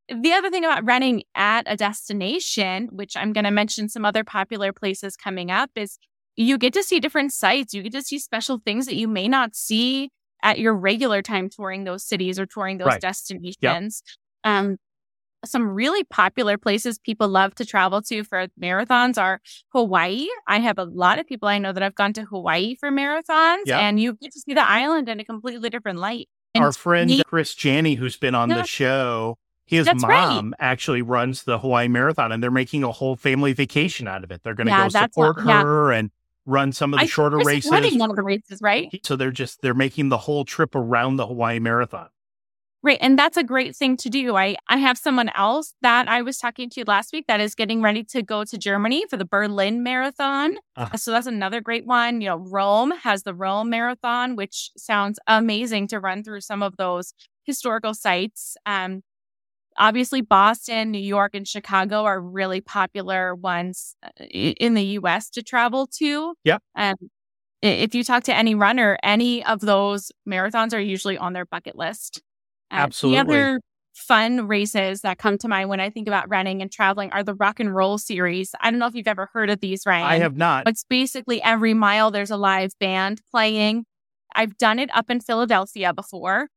the 0.09 0.33
other 0.33 0.51
thing 0.51 0.65
about 0.65 0.85
running 0.85 1.23
at 1.35 1.65
a 1.67 1.77
destination, 1.77 2.89
which 2.93 3.17
I'm 3.17 3.33
going 3.33 3.45
to 3.45 3.51
mention 3.51 3.89
some 3.89 4.05
other 4.05 4.25
popular 4.25 4.73
places 4.73 5.17
coming 5.17 5.51
up, 5.51 5.71
is 5.75 5.99
you 6.37 6.59
get 6.59 6.73
to 6.75 6.83
see 6.83 7.01
different 7.01 7.33
sites. 7.33 7.75
You 7.75 7.83
get 7.83 7.93
to 7.93 8.03
see 8.03 8.19
special 8.19 8.61
things 8.65 8.87
that 8.87 8.97
you 8.97 9.09
may 9.09 9.27
not 9.27 9.57
see 9.57 10.11
at 10.43 10.59
your 10.59 10.75
regular 10.75 11.23
time 11.23 11.49
touring 11.49 11.85
those 11.85 12.05
cities 12.05 12.39
or 12.39 12.47
touring 12.47 12.79
those 12.79 12.87
right. 12.87 13.01
destinations. 13.01 14.03
Yep. 14.45 14.53
Um, 14.53 14.77
some 15.45 15.69
really 15.69 16.05
popular 16.05 16.59
places 16.59 16.99
people 16.99 17.29
love 17.29 17.55
to 17.57 17.65
travel 17.65 18.03
to 18.03 18.25
for 18.25 18.49
marathons 18.61 19.21
are 19.21 19.41
Hawaii. 19.69 20.27
I 20.47 20.59
have 20.59 20.79
a 20.79 20.85
lot 20.85 21.19
of 21.19 21.27
people 21.27 21.49
I 21.49 21.59
know 21.59 21.73
that 21.73 21.83
have 21.83 21.95
gone 21.95 22.13
to 22.15 22.25
Hawaii 22.25 22.77
for 22.77 22.91
marathons, 22.91 23.67
yep. 23.67 23.81
and 23.81 24.01
you 24.01 24.15
get 24.15 24.33
to 24.33 24.41
see 24.41 24.55
the 24.55 24.69
island 24.69 25.09
in 25.09 25.21
a 25.21 25.25
completely 25.25 25.71
different 25.71 25.99
light. 25.99 26.29
And 26.55 26.65
Our 26.65 26.73
friend 26.73 27.23
Chris 27.27 27.55
Janney, 27.55 27.95
who's 27.95 28.17
been 28.17 28.35
on 28.35 28.49
the 28.49 28.65
show, 28.65 29.39
his 29.67 29.87
That's 29.87 30.03
mom 30.03 30.51
right. 30.51 30.55
actually 30.61 31.03
runs 31.03 31.43
the 31.43 31.59
Hawaii 31.59 31.89
Marathon, 31.89 32.33
and 32.33 32.43
they're 32.43 32.51
making 32.51 32.85
a 32.85 32.93
whole 32.93 33.17
family 33.17 33.53
vacation 33.53 34.07
out 34.09 34.25
of 34.25 34.31
it. 34.31 34.43
They're 34.43 34.55
going 34.55 34.69
to 34.69 34.73
yeah, 34.73 34.85
go 34.85 34.89
support 34.89 35.37
what, 35.45 35.63
her 35.63 35.93
yeah. 35.93 35.99
and 35.99 36.11
run 36.47 36.73
some 36.73 36.95
of 36.95 37.01
the 37.01 37.05
I, 37.05 37.07
shorter 37.07 37.39
races. 37.39 37.71
Running 37.71 37.99
one 37.99 38.11
of 38.11 38.17
the 38.17 38.23
races, 38.23 38.61
right? 38.63 39.01
So 39.05 39.17
they're 39.17 39.31
just 39.33 39.63
they're 39.63 39.75
making 39.75 40.09
the 40.09 40.19
whole 40.19 40.45
trip 40.45 40.75
around 40.75 41.17
the 41.17 41.27
Hawaii 41.27 41.59
Marathon. 41.59 42.09
Right. 42.83 42.99
And 43.01 43.19
that's 43.19 43.37
a 43.37 43.43
great 43.43 43.75
thing 43.75 43.97
to 43.97 44.09
do. 44.09 44.37
I, 44.37 44.55
I 44.69 44.77
have 44.77 44.97
someone 44.97 45.29
else 45.31 45.75
that 45.83 46.09
I 46.09 46.23
was 46.23 46.39
talking 46.39 46.71
to 46.71 46.85
last 46.87 47.13
week 47.13 47.25
that 47.27 47.41
is 47.41 47.57
getting 47.57 47.83
ready 47.83 48.05
to 48.05 48.23
go 48.23 48.45
to 48.45 48.57
Germany 48.57 49.05
for 49.11 49.17
the 49.17 49.25
Berlin 49.25 49.83
Marathon. 49.83 50.59
Uh, 50.77 50.97
so 50.97 51.11
that's 51.11 51.27
another 51.27 51.61
great 51.61 51.85
one. 51.85 52.21
You 52.21 52.29
know, 52.29 52.37
Rome 52.37 52.93
has 53.03 53.25
the 53.25 53.35
Rome 53.35 53.71
Marathon, 53.71 54.37
which 54.37 54.71
sounds 54.77 55.19
amazing 55.27 55.89
to 55.89 55.99
run 55.99 56.23
through 56.23 56.43
some 56.43 56.63
of 56.63 56.77
those 56.77 57.13
historical 57.43 57.93
sites. 57.93 58.57
Um, 58.67 59.03
obviously 59.79 60.21
Boston, 60.21 60.91
New 60.91 60.99
York, 60.99 61.35
and 61.35 61.47
Chicago 61.47 62.05
are 62.05 62.21
really 62.21 62.61
popular 62.61 63.35
ones 63.35 63.97
uh, 64.03 64.09
in 64.21 64.75
the 64.75 64.85
US 64.85 65.31
to 65.31 65.43
travel 65.43 65.87
to. 65.99 66.35
Yeah. 66.45 66.59
Um, 66.75 66.95
if 67.63 67.95
you 67.95 68.05
talk 68.05 68.25
to 68.25 68.35
any 68.37 68.55
runner, 68.55 68.99
any 69.03 69.45
of 69.45 69.61
those 69.61 70.13
marathons 70.29 70.75
are 70.75 70.81
usually 70.81 71.19
on 71.19 71.33
their 71.33 71.47
bucket 71.47 71.77
list. 71.77 72.23
Uh, 72.71 72.77
Absolutely. 72.77 73.17
The 73.17 73.21
other 73.21 73.61
fun 73.95 74.47
races 74.47 75.01
that 75.01 75.19
come 75.19 75.39
to 75.39 75.49
mind 75.49 75.71
when 75.71 75.81
I 75.81 75.89
think 75.89 76.07
about 76.07 76.29
running 76.29 76.61
and 76.61 76.71
traveling 76.71 77.11
are 77.13 77.23
the 77.23 77.35
rock 77.35 77.59
and 77.61 77.75
roll 77.75 77.97
series. 77.97 78.55
I 78.61 78.71
don't 78.71 78.79
know 78.79 78.87
if 78.87 78.95
you've 78.95 79.09
ever 79.09 79.31
heard 79.33 79.49
of 79.49 79.61
these, 79.61 79.87
Ryan. 79.87 80.05
I 80.05 80.19
have 80.19 80.37
not. 80.37 80.65
But 80.65 80.73
it's 80.73 80.85
basically 80.85 81.43
every 81.43 81.73
mile 81.73 82.11
there's 82.11 82.31
a 82.31 82.37
live 82.37 82.73
band 82.79 83.23
playing. 83.31 83.87
I've 84.35 84.59
done 84.59 84.79
it 84.79 84.91
up 84.95 85.11
in 85.11 85.21
Philadelphia 85.21 85.95
before 85.95 86.49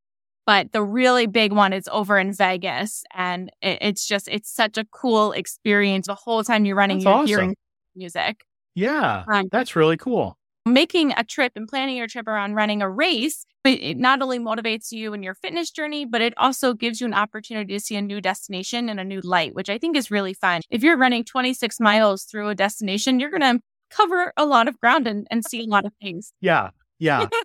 But 0.50 0.72
the 0.72 0.82
really 0.82 1.28
big 1.28 1.54
one 1.54 1.74
is 1.74 1.88
over 1.92 2.18
in 2.18 2.34
Vegas. 2.34 3.04
And 3.14 3.52
it, 3.62 3.78
it's 3.82 4.08
just, 4.08 4.28
it's 4.28 4.52
such 4.52 4.80
a 4.80 4.86
cool 4.86 5.32
experience. 5.32 6.08
The 6.08 6.16
whole 6.16 6.44
time 6.44 6.66
you're 6.66 6.76
running, 6.76 6.98
That's 6.98 7.06
you're 7.06 7.14
awesome. 7.14 7.28
hearing 7.28 7.56
music. 7.96 8.42
Yeah, 8.74 9.26
Um, 9.32 9.46
that's 9.52 9.76
really 9.76 9.96
cool. 9.98 10.38
making 10.66 11.14
a 11.18 11.24
trip 11.24 11.52
and 11.56 11.68
planning 11.68 11.98
your 11.98 12.08
trip 12.08 12.28
around 12.28 12.56
running 12.56 12.82
a 12.82 12.90
race, 12.90 13.46
it, 13.64 13.80
it 13.82 13.98
not 13.98 14.24
only 14.24 14.40
motivates 14.40 14.92
you 14.92 15.14
in 15.14 15.22
your 15.22 15.36
fitness 15.36 15.70
journey, 15.70 16.04
but 16.06 16.20
it 16.22 16.34
also 16.38 16.74
gives 16.74 17.00
you 17.00 17.06
an 17.06 17.14
opportunity 17.14 17.74
to 17.76 17.80
see 17.80 17.96
a 17.96 18.02
new 18.02 18.20
destination 18.20 18.90
and 18.90 19.00
a 19.00 19.04
new 19.04 19.22
light, 19.22 19.54
which 19.54 19.70
I 19.70 19.78
think 19.78 19.96
is 19.96 20.10
really 20.10 20.34
fun. 20.34 20.62
If 20.72 20.82
you're 20.82 20.98
running 20.98 21.24
26 21.26 21.80
miles 21.80 22.24
through 22.24 22.50
a 22.50 22.56
destination, 22.56 23.20
you're 23.20 23.30
going 23.30 23.42
to 23.42 23.60
cover 23.92 24.34
a 24.36 24.46
lot 24.46 24.68
of 24.68 24.80
ground 24.80 25.06
and, 25.08 25.28
and 25.30 25.46
see 25.46 25.62
a 25.64 25.68
lot 25.68 25.86
of 25.86 25.94
things. 26.02 26.34
Yeah, 26.42 26.72
yeah. 26.98 27.28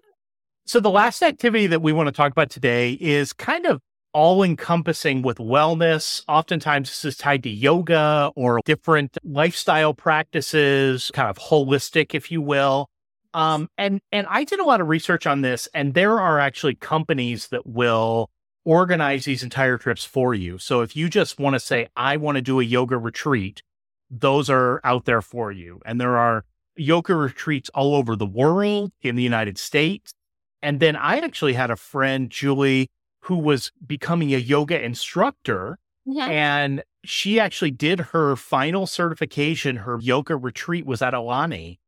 so 0.66 0.80
the 0.80 0.90
last 0.90 1.22
activity 1.22 1.66
that 1.68 1.82
we 1.82 1.92
want 1.92 2.06
to 2.06 2.12
talk 2.12 2.32
about 2.32 2.50
today 2.50 2.92
is 3.00 3.32
kind 3.32 3.66
of 3.66 3.80
all 4.12 4.42
encompassing 4.42 5.22
with 5.22 5.38
wellness. 5.38 6.22
Oftentimes 6.28 6.88
this 6.88 7.04
is 7.04 7.16
tied 7.16 7.42
to 7.42 7.50
yoga 7.50 8.30
or 8.36 8.60
different 8.64 9.18
lifestyle 9.24 9.92
practices, 9.92 11.10
kind 11.12 11.28
of 11.28 11.36
holistic, 11.36 12.14
if 12.14 12.30
you 12.30 12.40
will. 12.40 12.88
Um, 13.34 13.68
and 13.76 14.00
and 14.12 14.26
I 14.30 14.44
did 14.44 14.60
a 14.60 14.64
lot 14.64 14.80
of 14.80 14.88
research 14.88 15.26
on 15.26 15.40
this, 15.40 15.68
and 15.74 15.94
there 15.94 16.20
are 16.20 16.38
actually 16.38 16.76
companies 16.76 17.48
that 17.48 17.66
will 17.66 18.30
organize 18.64 19.24
these 19.24 19.42
entire 19.42 19.76
trips 19.76 20.04
for 20.04 20.32
you. 20.32 20.56
So 20.58 20.80
if 20.80 20.96
you 20.96 21.08
just 21.08 21.38
want 21.38 21.54
to 21.54 21.60
say, 21.60 21.88
I 21.96 22.16
want 22.16 22.36
to 22.36 22.42
do 22.42 22.60
a 22.60 22.64
yoga 22.64 22.96
retreat, 22.96 23.62
those 24.08 24.48
are 24.48 24.80
out 24.84 25.04
there 25.04 25.20
for 25.20 25.52
you. 25.52 25.80
And 25.84 26.00
there 26.00 26.16
are 26.16 26.44
yoga 26.76 27.14
retreats 27.14 27.68
all 27.74 27.94
over 27.94 28.16
the 28.16 28.26
world 28.26 28.92
in 29.02 29.16
the 29.16 29.22
United 29.22 29.58
States. 29.58 30.12
And 30.64 30.80
then 30.80 30.96
I 30.96 31.18
actually 31.18 31.52
had 31.52 31.70
a 31.70 31.76
friend, 31.76 32.30
Julie, 32.30 32.88
who 33.24 33.36
was 33.36 33.70
becoming 33.86 34.34
a 34.34 34.38
yoga 34.38 34.82
instructor. 34.82 35.78
Yeah. 36.06 36.26
And 36.26 36.82
she 37.04 37.38
actually 37.38 37.70
did 37.70 38.00
her 38.00 38.34
final 38.34 38.86
certification. 38.86 39.76
Her 39.76 39.98
yoga 40.00 40.36
retreat 40.36 40.86
was 40.86 41.02
at 41.02 41.14
Aulani 41.14 41.78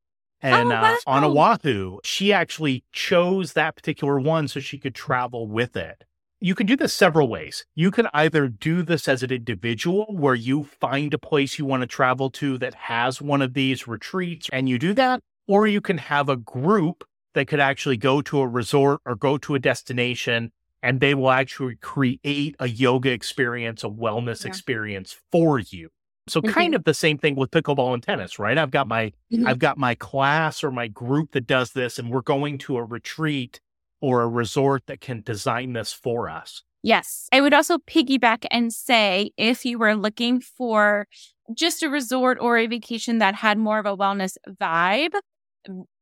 and 0.42 0.72
Oh, 0.72 0.76
uh, 0.76 0.96
on. 1.06 1.24
Oahu. 1.24 1.98
She 2.04 2.32
actually 2.32 2.84
chose 2.92 3.54
that 3.54 3.76
particular 3.76 4.20
one 4.20 4.46
so 4.46 4.60
she 4.60 4.78
could 4.78 4.94
travel 4.94 5.48
with 5.48 5.76
it. 5.76 6.04
You 6.38 6.54
can 6.54 6.66
do 6.66 6.76
this 6.76 6.92
several 6.92 7.28
ways. 7.28 7.64
You 7.74 7.90
can 7.90 8.08
either 8.12 8.46
do 8.46 8.82
this 8.82 9.08
as 9.08 9.22
an 9.22 9.30
individual 9.32 10.06
where 10.10 10.34
you 10.34 10.64
find 10.64 11.14
a 11.14 11.18
place 11.18 11.58
you 11.58 11.64
want 11.64 11.80
to 11.80 11.86
travel 11.86 12.28
to 12.32 12.58
that 12.58 12.74
has 12.74 13.22
one 13.22 13.40
of 13.40 13.54
these 13.54 13.88
retreats 13.88 14.50
and 14.52 14.68
you 14.68 14.78
do 14.78 14.92
that, 14.94 15.20
or 15.48 15.66
you 15.66 15.80
can 15.80 15.96
have 15.96 16.28
a 16.28 16.36
group 16.36 17.04
that 17.36 17.46
could 17.46 17.60
actually 17.60 17.96
go 17.96 18.20
to 18.22 18.40
a 18.40 18.48
resort 18.48 19.00
or 19.06 19.14
go 19.14 19.38
to 19.38 19.54
a 19.54 19.58
destination 19.60 20.50
and 20.82 21.00
they 21.00 21.14
will 21.14 21.30
actually 21.30 21.76
create 21.76 22.56
a 22.58 22.68
yoga 22.68 23.10
experience, 23.10 23.84
a 23.84 23.88
wellness 23.88 24.42
Yeah. 24.44 24.48
experience 24.48 25.16
for 25.30 25.58
you. 25.60 25.90
So 26.28 26.42
Mhm. 26.42 26.48
kind 26.52 26.74
of 26.74 26.84
the 26.84 26.94
same 26.94 27.18
thing 27.18 27.36
with 27.36 27.50
pickleball 27.52 27.94
and 27.94 28.02
tennis, 28.02 28.38
right? 28.38 28.58
I've 28.58 28.70
got 28.72 28.88
my 28.88 29.12
Mhm. 29.32 29.46
I've 29.46 29.58
got 29.60 29.78
my 29.78 29.94
class 29.94 30.64
or 30.64 30.70
my 30.72 30.88
group 30.88 31.32
that 31.32 31.46
does 31.46 31.72
this 31.72 31.98
and 31.98 32.10
we're 32.10 32.22
going 32.22 32.58
to 32.58 32.76
a 32.78 32.84
retreat 32.84 33.60
or 34.00 34.22
a 34.22 34.28
resort 34.28 34.86
that 34.86 35.00
can 35.00 35.22
design 35.22 35.72
this 35.74 35.92
for 35.92 36.28
us. 36.28 36.62
Yes. 36.82 37.28
I 37.32 37.40
would 37.40 37.54
also 37.54 37.78
piggyback 37.78 38.44
and 38.50 38.72
say 38.72 39.30
if 39.36 39.64
you 39.64 39.78
were 39.78 39.94
looking 39.94 40.40
for 40.40 41.06
just 41.54 41.82
a 41.82 41.88
resort 41.88 42.38
or 42.40 42.58
a 42.58 42.66
vacation 42.66 43.18
that 43.18 43.34
had 43.36 43.58
more 43.58 43.78
of 43.78 43.86
a 43.86 43.96
wellness 43.96 44.36
vibe, 44.60 45.14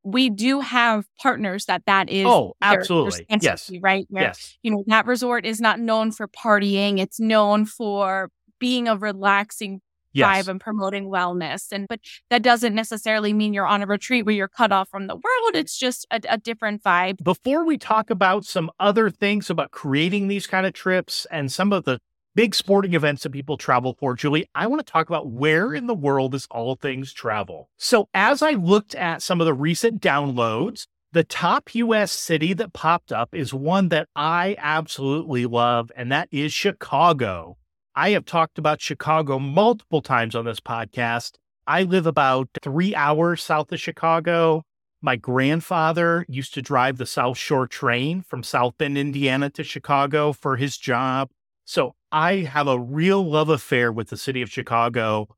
we 0.05 0.29
do 0.31 0.61
have 0.61 1.07
partners 1.21 1.65
that 1.65 1.83
that 1.87 2.11
is 2.11 2.27
Oh, 2.27 2.55
their- 2.61 2.71
their 2.73 2.81
absolutely. 2.81 3.27
Yes. 3.41 3.71
right? 3.81 4.07
Where, 4.11 4.25
Yes. 4.25 4.59
You 4.63 4.71
know, 4.73 4.85
that 4.89 5.07
resort 5.07 5.47
is 5.47 5.61
not 5.61 5.81
known 5.81 6.13
for 6.13 6.29
partying. 6.29 6.99
It's 7.01 7.19
known 7.19 7.65
for 7.65 8.31
being 8.61 8.87
a 8.87 8.97
relaxing 8.97 9.81
Yes. 10.13 10.47
vibe 10.47 10.49
and 10.49 10.61
promoting 10.61 11.07
wellness. 11.07 11.73
And 11.73 11.89
but 11.89 11.99
that 12.31 12.43
doesn't 12.43 12.73
necessarily 12.75 13.33
mean 13.33 13.53
you're 13.53 13.67
on 13.67 13.83
a 13.83 13.87
retreat 13.87 14.25
where 14.25 14.35
you're 14.35 14.47
cut 14.47 14.71
off 14.71 14.89
from 14.89 15.09
the 15.09 15.17
world. 15.17 15.55
It's 15.55 15.77
just 15.77 16.07
a, 16.13 16.21
a 16.29 16.39
different 16.39 16.85
vibe. 16.85 17.25
Before 17.25 17.65
we 17.65 17.79
talk 17.79 18.11
about 18.11 18.45
some 18.45 18.71
other 18.79 19.11
things 19.11 19.51
about 19.51 19.73
creating 19.73 20.29
these 20.29 20.47
kind 20.47 20.67
of 20.67 20.73
trips 20.73 21.27
and 21.33 21.51
some 21.51 21.73
of 21.73 21.85
the 21.85 21.99
big 22.35 22.55
sporting 22.55 22.95
events 22.95 23.23
that 23.23 23.31
people 23.31 23.57
travel 23.57 23.95
for, 23.99 24.15
Julie, 24.15 24.49
I 24.55 24.67
want 24.67 24.85
to 24.85 24.93
talk 24.93 25.09
about 25.09 25.31
where 25.31 25.73
in 25.73 25.87
the 25.87 25.95
world 25.95 26.35
is 26.35 26.47
all 26.51 26.75
things 26.75 27.13
travel. 27.13 27.71
So 27.77 28.09
as 28.13 28.43
I 28.43 28.53
looked 28.53 28.95
at 28.95 29.23
some 29.23 29.41
of 29.41 29.47
the 29.47 29.55
recent 29.55 30.01
downloads, 30.01 30.87
the 31.13 31.25
top 31.25 31.75
US 31.75 32.11
city 32.11 32.53
that 32.55 32.73
popped 32.73 33.13
up 33.13 33.35
is 33.35 33.55
one 33.55 33.89
that 33.91 34.09
I 34.17 34.57
absolutely 34.59 35.47
love, 35.47 35.93
and 35.97 36.11
that 36.11 36.29
is 36.33 36.53
Chicago. 36.53 37.57
I 37.95 38.11
have 38.11 38.25
talked 38.25 38.59
about 38.59 38.81
Chicago 38.81 39.39
multiple 39.39 40.03
times 40.03 40.35
on 40.35 40.45
this 40.45 40.59
podcast. 40.59 41.35
I 41.69 41.85
live 41.85 42.07
about 42.07 42.49
three 42.63 42.95
hours 42.97 43.43
south 43.45 43.71
of 43.71 43.79
Chicago. 43.79 44.65
My 45.01 45.15
grandfather 45.15 46.27
used 46.29 46.53
to 46.55 46.63
drive 46.63 46.97
the 46.97 47.07
South 47.07 47.39
Shore 47.39 47.69
train 47.69 48.23
from 48.23 48.43
South 48.43 48.77
Bend, 48.77 48.99
Indiana 48.99 49.51
to 49.51 49.63
Chicago 49.63 50.33
for 50.33 50.57
his 50.57 50.77
job. 50.77 51.31
So 51.65 51.95
I 52.15 52.37
have 52.43 52.69
a 52.69 52.79
real 52.79 53.29
love 53.29 53.49
affair 53.49 53.91
with 53.91 54.09
the 54.11 54.17
city 54.17 54.41
of 54.41 54.49
Chicago. 54.49 55.35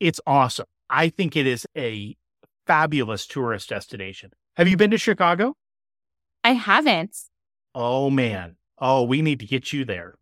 It's 0.00 0.22
awesome. 0.26 0.64
I 0.88 1.10
think 1.10 1.36
it 1.36 1.46
is 1.46 1.66
a 1.76 2.16
fabulous 2.66 3.26
tourist 3.26 3.68
destination. 3.68 4.30
Have 4.56 4.66
you 4.66 4.78
been 4.78 4.90
to 4.92 4.96
Chicago? 4.96 5.54
I 6.42 6.52
haven't. 6.52 7.14
Oh, 7.74 8.08
man. 8.08 8.56
Oh, 8.78 9.02
we 9.02 9.20
need 9.20 9.38
to 9.40 9.46
get 9.46 9.74
you 9.74 9.84
there. 9.84 10.14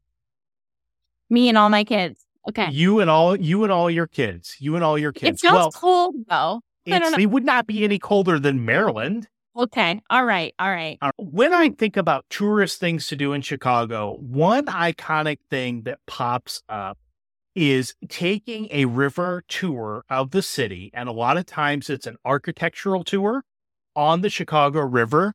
Me 1.30 1.48
and 1.48 1.56
all 1.56 1.68
my 1.68 1.84
kids. 1.84 2.26
Okay. 2.48 2.68
You 2.72 2.98
and 2.98 3.08
all 3.08 3.36
you 3.36 3.62
and 3.62 3.70
all 3.72 3.88
your 3.88 4.08
kids. 4.08 4.56
You 4.58 4.74
and 4.74 4.82
all 4.82 4.98
your 4.98 5.10
It 5.10 5.16
kids. 5.20 5.40
feels 5.40 5.54
well, 5.54 5.70
cold 5.70 6.16
though. 6.28 6.62
I 6.84 6.98
don't 6.98 7.02
it's, 7.02 7.10
know. 7.12 7.22
it 7.22 7.30
would 7.30 7.44
not 7.44 7.68
be 7.68 7.84
any 7.84 8.00
colder 8.00 8.40
than 8.40 8.64
Maryland. 8.64 9.28
Okay. 9.54 10.00
All 10.08 10.24
right. 10.24 10.54
All 10.58 10.70
right. 10.70 10.98
When 11.18 11.52
I 11.52 11.70
think 11.70 11.96
about 11.96 12.24
tourist 12.30 12.80
things 12.80 13.06
to 13.08 13.16
do 13.16 13.32
in 13.32 13.42
Chicago, 13.42 14.16
one 14.18 14.66
iconic 14.66 15.38
thing 15.50 15.82
that 15.82 15.98
pops 16.06 16.62
up 16.68 16.98
is 17.54 17.94
taking 18.08 18.68
a 18.70 18.86
river 18.86 19.44
tour 19.48 20.04
of 20.08 20.30
the 20.30 20.40
city. 20.40 20.90
And 20.94 21.08
a 21.08 21.12
lot 21.12 21.36
of 21.36 21.44
times 21.44 21.90
it's 21.90 22.06
an 22.06 22.16
architectural 22.24 23.04
tour 23.04 23.44
on 23.94 24.22
the 24.22 24.30
Chicago 24.30 24.80
River. 24.80 25.34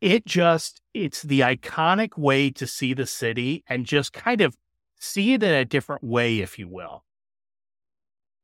It 0.00 0.26
just, 0.26 0.80
it's 0.92 1.22
the 1.22 1.40
iconic 1.40 2.18
way 2.18 2.50
to 2.50 2.66
see 2.66 2.94
the 2.94 3.06
city 3.06 3.62
and 3.68 3.86
just 3.86 4.12
kind 4.12 4.40
of 4.40 4.56
see 4.98 5.34
it 5.34 5.42
in 5.44 5.54
a 5.54 5.64
different 5.64 6.02
way, 6.02 6.40
if 6.40 6.58
you 6.58 6.66
will. 6.66 7.04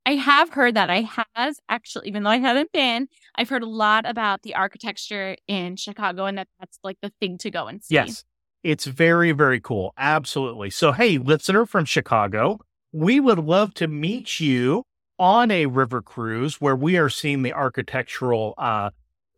I 0.09 0.13
have 0.13 0.49
heard 0.49 0.75
that. 0.75 0.89
I 0.89 1.07
have 1.37 1.57
actually, 1.69 2.09
even 2.09 2.23
though 2.23 2.31
I 2.31 2.39
haven't 2.39 2.73
been, 2.73 3.09
I've 3.35 3.51
heard 3.51 3.63
a 3.63 3.69
lot 3.69 4.09
about 4.09 4.41
the 4.41 4.55
architecture 4.55 5.37
in 5.47 5.77
Chicago 5.77 6.25
and 6.25 6.39
that 6.39 6.49
that's 6.59 6.79
like 6.83 6.97
the 7.03 7.13
thing 7.21 7.37
to 7.37 7.51
go 7.51 7.67
and 7.67 7.85
see. 7.85 7.97
Yes. 7.97 8.25
It's 8.65 8.87
very, 8.87 9.33
very 9.33 9.61
cool. 9.61 9.93
Absolutely. 9.99 10.71
So, 10.71 10.93
hey, 10.93 11.19
listener 11.19 11.67
from 11.67 11.85
Chicago, 11.85 12.59
we 12.91 13.21
would 13.21 13.39
love 13.39 13.75
to 13.75 13.87
meet 13.87 14.41
you 14.41 14.85
on 15.19 15.51
a 15.51 15.67
river 15.67 16.01
cruise 16.01 16.59
where 16.59 16.75
we 16.75 16.97
are 16.97 17.11
seeing 17.11 17.43
the 17.43 17.53
architectural 17.53 18.55
uh, 18.57 18.89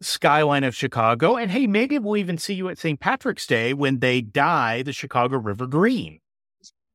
skyline 0.00 0.62
of 0.62 0.76
Chicago. 0.76 1.36
And 1.36 1.50
hey, 1.50 1.66
maybe 1.66 1.98
we'll 1.98 2.16
even 2.16 2.38
see 2.38 2.54
you 2.54 2.68
at 2.68 2.78
St. 2.78 3.00
Patrick's 3.00 3.48
Day 3.48 3.74
when 3.74 3.98
they 3.98 4.20
dye 4.20 4.82
the 4.82 4.92
Chicago 4.92 5.36
River 5.38 5.66
green. 5.66 6.20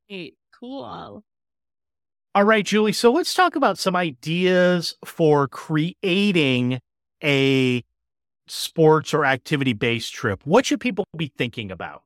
Great. 0.07 0.35
Cool. 0.57 1.25
All 2.35 2.43
right, 2.43 2.65
Julie. 2.65 2.93
So 2.93 3.11
let's 3.13 3.33
talk 3.33 3.55
about 3.55 3.79
some 3.79 3.95
ideas 3.95 4.95
for 5.05 5.47
creating 5.47 6.79
a 7.23 7.83
sports 8.47 9.13
or 9.13 9.25
activity 9.25 9.73
based 9.73 10.13
trip. 10.13 10.41
What 10.45 10.65
should 10.65 10.81
people 10.81 11.05
be 11.17 11.31
thinking 11.37 11.71
about? 11.71 12.03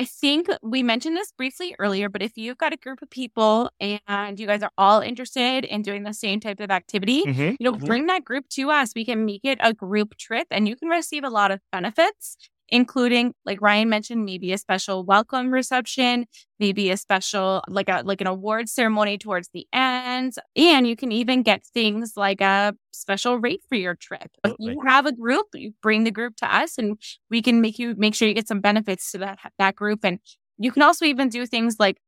I 0.00 0.04
think 0.06 0.48
we 0.62 0.82
mentioned 0.82 1.16
this 1.16 1.32
briefly 1.32 1.76
earlier, 1.78 2.08
but 2.08 2.22
if 2.22 2.36
you've 2.36 2.58
got 2.58 2.72
a 2.72 2.76
group 2.76 3.02
of 3.02 3.10
people 3.10 3.70
and 3.80 4.40
you 4.40 4.46
guys 4.46 4.62
are 4.62 4.72
all 4.76 5.00
interested 5.00 5.64
in 5.64 5.82
doing 5.82 6.02
the 6.02 6.14
same 6.14 6.40
type 6.40 6.60
of 6.60 6.70
activity, 6.72 7.22
Mhm. 7.24 7.56
you 7.60 7.64
know, 7.64 7.74
Mhm. 7.74 7.86
bring 7.86 8.06
that 8.06 8.24
group 8.24 8.48
to 8.50 8.70
us. 8.72 8.92
We 8.96 9.04
can 9.04 9.24
make 9.24 9.44
it 9.44 9.58
a 9.60 9.72
group 9.72 10.16
trip 10.16 10.48
and 10.50 10.68
you 10.68 10.76
can 10.76 10.88
receive 10.88 11.24
a 11.24 11.30
lot 11.30 11.52
of 11.52 11.60
benefits, 11.70 12.36
including, 12.68 13.34
like 13.44 13.60
Ryan 13.60 13.88
mentioned, 13.88 14.24
maybe 14.24 14.52
a 14.52 14.58
special 14.58 15.04
welcome 15.04 15.50
reception, 15.50 16.26
maybe 16.58 16.90
a 16.90 16.96
special, 16.96 17.62
like 17.68 17.88
a, 17.88 18.02
like 18.04 18.20
an 18.20 18.26
award 18.26 18.68
ceremony 18.68 19.18
towards 19.18 19.50
the 19.52 19.66
end. 19.72 20.34
And 20.56 20.86
you 20.86 20.96
can 20.96 21.12
even 21.12 21.42
get 21.42 21.64
things 21.64 22.14
like 22.16 22.40
a 22.40 22.74
special 22.90 23.38
rate 23.38 23.62
for 23.68 23.74
your 23.74 23.94
trip. 23.94 24.30
If 24.44 24.54
you 24.58 24.80
have 24.86 25.06
a 25.06 25.12
group, 25.12 25.46
you 25.54 25.72
bring 25.82 26.04
the 26.04 26.10
group 26.10 26.36
to 26.36 26.54
us 26.54 26.78
and 26.78 26.98
we 27.30 27.42
can 27.42 27.60
make 27.60 27.78
you, 27.78 27.94
make 27.96 28.14
sure 28.14 28.26
you 28.28 28.34
get 28.34 28.48
some 28.48 28.60
benefits 28.60 29.12
to 29.12 29.18
that, 29.18 29.38
that 29.58 29.76
group. 29.76 30.00
And 30.04 30.18
you 30.58 30.72
can 30.72 30.82
also 30.82 31.04
even 31.04 31.28
do 31.28 31.46
things 31.46 31.76
like 31.78 31.98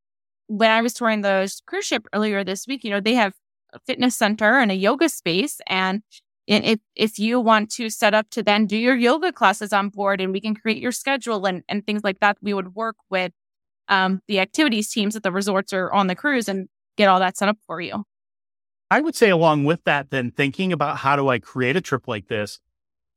when 0.47 0.71
I 0.71 0.81
was 0.81 0.95
touring 0.95 1.23
the 1.23 1.53
cruise 1.67 1.85
ship 1.87 2.07
earlier 2.13 2.45
this 2.45 2.67
week, 2.67 2.85
you 2.85 2.91
know, 2.91 3.01
they 3.01 3.15
have 3.15 3.35
a 3.73 3.81
fitness 3.87 4.17
center 4.17 4.59
and 4.59 4.71
a 4.71 4.77
yoga 4.77 5.09
space. 5.09 5.61
And 5.67 5.97
And 5.97 6.03
if, 6.47 6.81
if 6.95 7.19
you 7.19 7.41
want 7.41 7.71
to 7.73 7.91
set 7.91 8.15
up 8.15 8.31
to 8.31 8.43
then 8.43 8.67
do 8.67 8.77
your 8.77 8.95
yoga 8.97 9.33
classes 9.33 9.73
on 9.73 9.89
board 9.89 10.21
and 10.21 10.33
we 10.33 10.41
can 10.41 10.55
create 10.55 10.79
your 10.79 10.93
schedule 10.93 11.45
and, 11.47 11.63
and 11.69 11.85
things 11.85 12.05
like 12.05 12.21
that, 12.21 12.39
we 12.41 12.55
would 12.55 12.75
work 12.75 12.97
with 13.11 13.33
um, 13.89 14.21
the 14.29 14.41
activities 14.41 14.91
teams 14.91 15.17
at 15.17 15.23
the 15.23 15.33
resorts 15.33 15.73
or 15.73 15.93
on 15.93 16.07
the 16.07 16.15
cruise 16.15 16.49
and 16.49 16.69
get 16.97 17.09
all 17.09 17.21
that 17.21 17.37
set 17.37 17.49
up 17.49 17.59
for 17.67 17.81
you. 17.81 18.05
I 18.91 19.01
would 19.01 19.17
say, 19.17 19.31
along 19.31 19.65
with 19.65 19.83
that, 19.85 20.11
then 20.11 20.31
thinking 20.31 20.73
about 20.73 20.99
how 20.99 21.17
do 21.17 21.29
I 21.29 21.41
create 21.41 21.77
a 21.77 21.81
trip 21.81 22.07
like 22.07 22.29
this, 22.29 22.61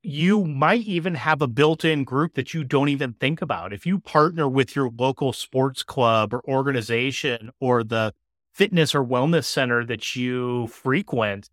you 0.01 0.45
might 0.45 0.81
even 0.81 1.15
have 1.15 1.41
a 1.41 1.47
built 1.47 1.85
in 1.85 2.03
group 2.03 2.33
that 2.35 2.53
you 2.53 2.63
don't 2.63 2.89
even 2.89 3.13
think 3.13 3.41
about. 3.41 3.73
If 3.73 3.85
you 3.85 3.99
partner 3.99 4.47
with 4.47 4.75
your 4.75 4.89
local 4.97 5.33
sports 5.33 5.83
club 5.83 6.33
or 6.33 6.41
organization 6.47 7.51
or 7.59 7.83
the 7.83 8.13
fitness 8.53 8.95
or 8.95 9.03
wellness 9.03 9.45
center 9.45 9.85
that 9.85 10.15
you 10.15 10.67
frequent, 10.67 11.49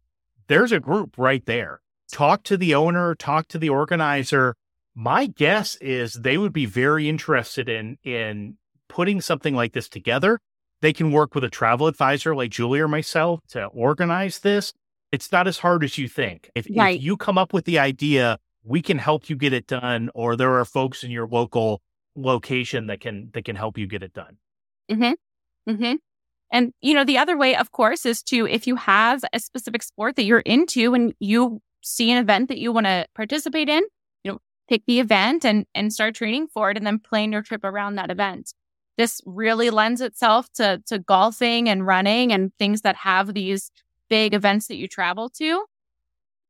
there's 0.48 0.72
a 0.72 0.80
group 0.80 1.16
right 1.16 1.44
there. 1.46 1.80
Talk 2.10 2.42
to 2.44 2.56
the 2.56 2.74
owner, 2.74 3.14
talk 3.14 3.48
to 3.48 3.58
the 3.58 3.68
organizer. 3.68 4.54
My 4.94 5.26
guess 5.26 5.76
is 5.76 6.14
they 6.14 6.38
would 6.38 6.52
be 6.52 6.66
very 6.66 7.08
interested 7.08 7.68
in 7.68 7.98
in 8.04 8.56
putting 8.88 9.20
something 9.20 9.54
like 9.54 9.72
this 9.72 9.88
together. 9.88 10.38
They 10.82 10.92
can 10.92 11.10
work 11.10 11.34
with 11.34 11.44
a 11.44 11.50
travel 11.50 11.86
advisor 11.86 12.34
like 12.34 12.50
Julie 12.50 12.80
or 12.80 12.88
myself 12.88 13.40
to 13.48 13.64
organize 13.66 14.40
this. 14.40 14.72
It's 15.10 15.32
not 15.32 15.46
as 15.46 15.58
hard 15.58 15.82
as 15.84 15.98
you 15.98 16.08
think. 16.08 16.50
If, 16.54 16.66
right. 16.74 16.96
if 16.96 17.02
you 17.02 17.16
come 17.16 17.38
up 17.38 17.52
with 17.52 17.64
the 17.64 17.78
idea, 17.78 18.38
we 18.64 18.82
can 18.82 18.98
help 18.98 19.30
you 19.30 19.36
get 19.36 19.52
it 19.52 19.66
done, 19.66 20.10
or 20.14 20.36
there 20.36 20.58
are 20.58 20.64
folks 20.64 21.02
in 21.02 21.10
your 21.10 21.26
local 21.26 21.80
location 22.14 22.86
that 22.88 23.00
can 23.00 23.30
that 23.34 23.44
can 23.44 23.56
help 23.56 23.78
you 23.78 23.86
get 23.86 24.02
it 24.02 24.12
done. 24.12 24.36
Mm-hmm. 24.90 25.70
Mm-hmm. 25.70 25.94
And, 26.52 26.72
you 26.80 26.94
know, 26.94 27.04
the 27.04 27.18
other 27.18 27.36
way, 27.36 27.56
of 27.56 27.72
course, 27.72 28.06
is 28.06 28.22
to, 28.24 28.46
if 28.46 28.66
you 28.66 28.76
have 28.76 29.24
a 29.32 29.40
specific 29.40 29.82
sport 29.82 30.16
that 30.16 30.24
you're 30.24 30.40
into 30.40 30.94
and 30.94 31.12
you 31.18 31.60
see 31.82 32.10
an 32.10 32.18
event 32.18 32.48
that 32.48 32.58
you 32.58 32.72
want 32.72 32.86
to 32.86 33.06
participate 33.14 33.68
in, 33.68 33.82
you 34.22 34.32
know, 34.32 34.38
pick 34.68 34.82
the 34.86 35.00
event 35.00 35.44
and, 35.44 35.66
and 35.74 35.92
start 35.92 36.14
training 36.14 36.46
for 36.46 36.70
it 36.70 36.76
and 36.76 36.86
then 36.86 36.98
plan 36.98 37.32
your 37.32 37.42
trip 37.42 37.64
around 37.64 37.96
that 37.96 38.10
event. 38.10 38.52
This 38.96 39.20
really 39.26 39.70
lends 39.70 40.00
itself 40.00 40.48
to, 40.54 40.82
to 40.86 40.98
golfing 40.98 41.68
and 41.68 41.86
running 41.86 42.32
and 42.32 42.52
things 42.58 42.82
that 42.82 42.96
have 42.96 43.34
these 43.34 43.70
big 44.08 44.32
events 44.32 44.68
that 44.68 44.76
you 44.76 44.88
travel 44.88 45.28
to. 45.30 45.64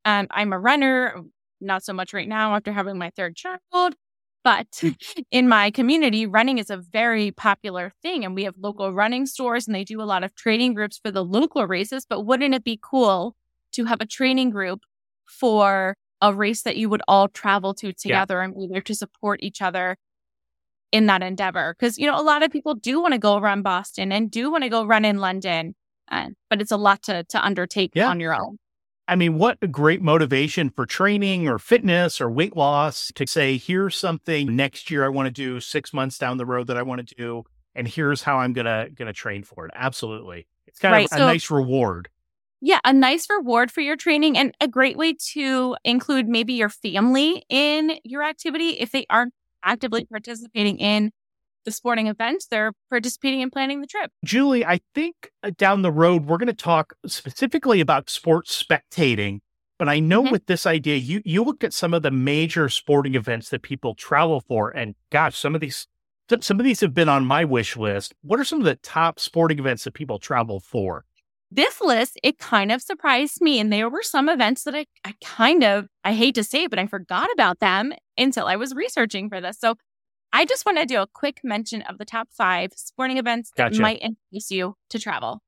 Um, 0.05 0.27
I'm 0.31 0.53
a 0.53 0.59
runner, 0.59 1.15
not 1.59 1.83
so 1.83 1.91
much 1.91 2.13
right 2.13 2.27
now 2.27 2.55
after 2.55 2.71
having 2.71 2.97
my 2.97 3.09
third 3.09 3.35
child, 3.35 3.95
but 4.47 4.77
hmm. 4.79 4.91
in 5.31 5.49
my 5.49 5.69
community, 5.71 6.25
running 6.25 6.57
is 6.57 6.69
a 6.69 6.77
very 6.77 7.31
popular 7.31 7.91
thing. 8.01 8.23
And 8.23 8.33
we 8.33 8.45
have 8.45 8.55
local 8.57 8.93
running 8.93 9.25
stores 9.25 9.67
and 9.67 9.75
they 9.75 9.83
do 9.83 10.01
a 10.01 10.07
lot 10.07 10.23
of 10.23 10.33
training 10.35 10.73
groups 10.73 10.97
for 11.03 11.11
the 11.11 11.21
local 11.21 11.67
races. 11.67 12.05
But 12.09 12.21
wouldn't 12.21 12.55
it 12.55 12.63
be 12.63 12.79
cool 12.81 13.35
to 13.73 13.83
have 13.83 13.99
a 13.99 14.05
training 14.05 14.51
group 14.51 14.83
for 15.25 15.97
a 16.21 16.33
race 16.33 16.61
that 16.61 16.77
you 16.77 16.87
would 16.87 17.01
all 17.09 17.27
travel 17.27 17.73
to 17.73 17.91
together 17.91 18.37
yeah. 18.37 18.45
and 18.45 18.55
be 18.55 18.69
there 18.71 18.81
to 18.83 18.95
support 18.95 19.43
each 19.43 19.61
other 19.61 19.97
in 20.93 21.07
that 21.07 21.21
endeavor? 21.21 21.75
Because, 21.77 21.97
you 21.97 22.07
know, 22.07 22.17
a 22.17 22.23
lot 22.23 22.41
of 22.41 22.49
people 22.49 22.73
do 22.73 23.01
want 23.01 23.15
to 23.15 23.19
go 23.19 23.41
run 23.41 23.63
Boston 23.63 24.13
and 24.13 24.31
do 24.31 24.49
want 24.49 24.63
to 24.63 24.69
go 24.69 24.85
run 24.85 25.03
in 25.03 25.17
London, 25.17 25.75
uh, 26.09 26.29
but 26.49 26.61
it's 26.61 26.71
a 26.71 26.77
lot 26.77 27.03
to, 27.03 27.25
to 27.25 27.45
undertake 27.45 27.91
yeah. 27.95 28.07
on 28.07 28.21
your 28.21 28.33
own. 28.33 28.59
I 29.07 29.15
mean, 29.15 29.37
what 29.37 29.57
a 29.61 29.67
great 29.67 30.01
motivation 30.01 30.69
for 30.69 30.85
training 30.85 31.47
or 31.47 31.59
fitness 31.59 32.19
or 32.19 32.29
weight 32.29 32.57
loss 32.57 33.11
to 33.15 33.25
say, 33.25 33.57
here's 33.57 33.95
something 33.95 34.55
next 34.55 34.91
year 34.91 35.05
I 35.05 35.09
want 35.09 35.27
to 35.27 35.31
do 35.31 35.61
six 35.61 35.93
months 35.93 36.17
down 36.17 36.37
the 36.37 36.45
road 36.45 36.67
that 36.67 36.77
I 36.77 36.81
want 36.81 37.07
to 37.07 37.15
do. 37.15 37.43
And 37.73 37.87
here's 37.87 38.23
how 38.23 38.39
I'm 38.39 38.53
gonna 38.53 38.89
gonna 38.93 39.13
train 39.13 39.43
for 39.43 39.65
it. 39.65 39.71
Absolutely. 39.75 40.47
It's 40.65 40.79
kind 40.79 40.93
right, 40.93 41.05
of 41.05 41.15
a 41.15 41.19
so, 41.19 41.25
nice 41.25 41.49
reward. 41.49 42.09
Yeah, 42.59 42.79
a 42.83 42.91
nice 42.91 43.27
reward 43.29 43.71
for 43.71 43.81
your 43.81 43.95
training 43.95 44.37
and 44.37 44.53
a 44.59 44.67
great 44.67 44.97
way 44.97 45.13
to 45.33 45.77
include 45.83 46.27
maybe 46.27 46.53
your 46.53 46.69
family 46.69 47.43
in 47.49 47.99
your 48.03 48.23
activity 48.23 48.69
if 48.79 48.91
they 48.91 49.05
aren't 49.09 49.33
actively 49.63 50.05
participating 50.05 50.79
in 50.79 51.11
the 51.67 51.71
sporting 51.71 52.07
events, 52.07 52.47
they're 52.47 52.71
participating 52.89 53.41
in 53.41 53.51
planning 53.51 53.81
the 53.81 53.87
trip. 53.87 54.09
Julie, 54.23 54.65
I 54.65 54.79
think 54.95 55.29
uh, 55.43 55.51
down 55.57 55.81
the 55.81 55.91
road, 55.91 56.25
we're 56.25 56.37
going 56.37 56.47
to 56.47 56.53
talk 56.53 56.93
specifically 57.05 57.81
about 57.81 58.09
sports 58.09 58.63
spectating. 58.63 59.39
But 59.77 59.89
I 59.89 59.99
know 59.99 60.23
mm-hmm. 60.23 60.31
with 60.31 60.45
this 60.45 60.65
idea, 60.65 60.95
you, 60.95 61.21
you 61.25 61.43
looked 61.43 61.65
at 61.65 61.73
some 61.73 61.93
of 61.93 62.03
the 62.03 62.09
major 62.09 62.69
sporting 62.69 63.15
events 63.15 63.49
that 63.49 63.63
people 63.63 63.95
travel 63.95 64.39
for. 64.39 64.71
And 64.71 64.95
gosh, 65.11 65.37
some 65.37 65.53
of 65.53 65.61
these 65.61 65.87
some 66.41 66.59
of 66.59 66.65
these 66.65 66.81
have 66.81 66.93
been 66.93 67.07
on 67.07 67.25
my 67.25 67.45
wish 67.45 67.77
list. 67.77 68.13
What 68.21 68.39
are 68.39 68.43
some 68.43 68.59
of 68.59 68.65
the 68.65 68.75
top 68.75 69.19
sporting 69.19 69.59
events 69.59 69.85
that 69.85 69.93
people 69.93 70.19
travel 70.19 70.59
for? 70.59 71.05
This 71.51 71.79
list, 71.79 72.19
it 72.23 72.37
kind 72.37 72.69
of 72.71 72.81
surprised 72.81 73.41
me. 73.41 73.59
And 73.59 73.71
there 73.71 73.89
were 73.89 74.03
some 74.03 74.27
events 74.27 74.63
that 74.63 74.75
I, 74.75 74.85
I 75.05 75.13
kind 75.23 75.63
of, 75.63 75.87
I 76.03 76.13
hate 76.13 76.35
to 76.35 76.43
say 76.43 76.63
it, 76.63 76.69
but 76.69 76.79
I 76.79 76.87
forgot 76.87 77.29
about 77.31 77.59
them 77.59 77.93
until 78.17 78.47
I 78.47 78.57
was 78.57 78.75
researching 78.75 79.29
for 79.29 79.39
this. 79.39 79.57
So 79.57 79.75
I 80.33 80.45
just 80.45 80.65
want 80.65 80.77
to 80.77 80.85
do 80.85 81.01
a 81.01 81.07
quick 81.07 81.39
mention 81.43 81.81
of 81.83 81.97
the 81.97 82.05
top 82.05 82.29
five 82.31 82.71
sporting 82.75 83.17
events 83.17 83.51
that 83.57 83.73
might 83.77 83.99
entice 83.99 84.51
you 84.51 84.75
to 84.89 84.99
travel. 84.99 85.41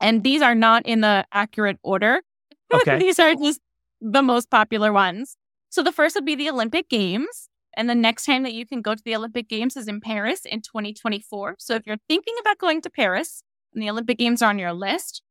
And 0.00 0.22
these 0.22 0.42
are 0.42 0.54
not 0.54 0.84
in 0.86 1.00
the 1.00 1.24
accurate 1.32 1.78
order. 1.82 2.22
Okay. 2.74 2.98
these 2.98 3.20
are 3.20 3.32
just 3.36 3.60
the 4.00 4.22
most 4.22 4.50
popular 4.50 4.92
ones. 4.92 5.36
So 5.68 5.84
the 5.84 5.92
first 5.92 6.16
would 6.16 6.24
be 6.24 6.34
the 6.34 6.50
Olympic 6.50 6.88
Games. 6.88 7.48
And 7.76 7.88
the 7.88 7.94
next 7.94 8.24
time 8.24 8.42
that 8.42 8.54
you 8.54 8.66
can 8.66 8.82
go 8.82 8.96
to 8.96 9.02
the 9.04 9.14
Olympic 9.14 9.48
Games 9.48 9.76
is 9.76 9.86
in 9.86 10.00
Paris 10.00 10.40
in 10.44 10.62
2024. 10.62 11.54
So 11.60 11.76
if 11.76 11.86
you're 11.86 11.98
thinking 12.08 12.34
about 12.40 12.58
going 12.58 12.80
to 12.82 12.90
Paris 12.90 13.44
and 13.72 13.80
the 13.80 13.88
Olympic 13.88 14.18
Games 14.18 14.42
are 14.42 14.50
on 14.50 14.58
your 14.58 14.72
list, 14.72 15.22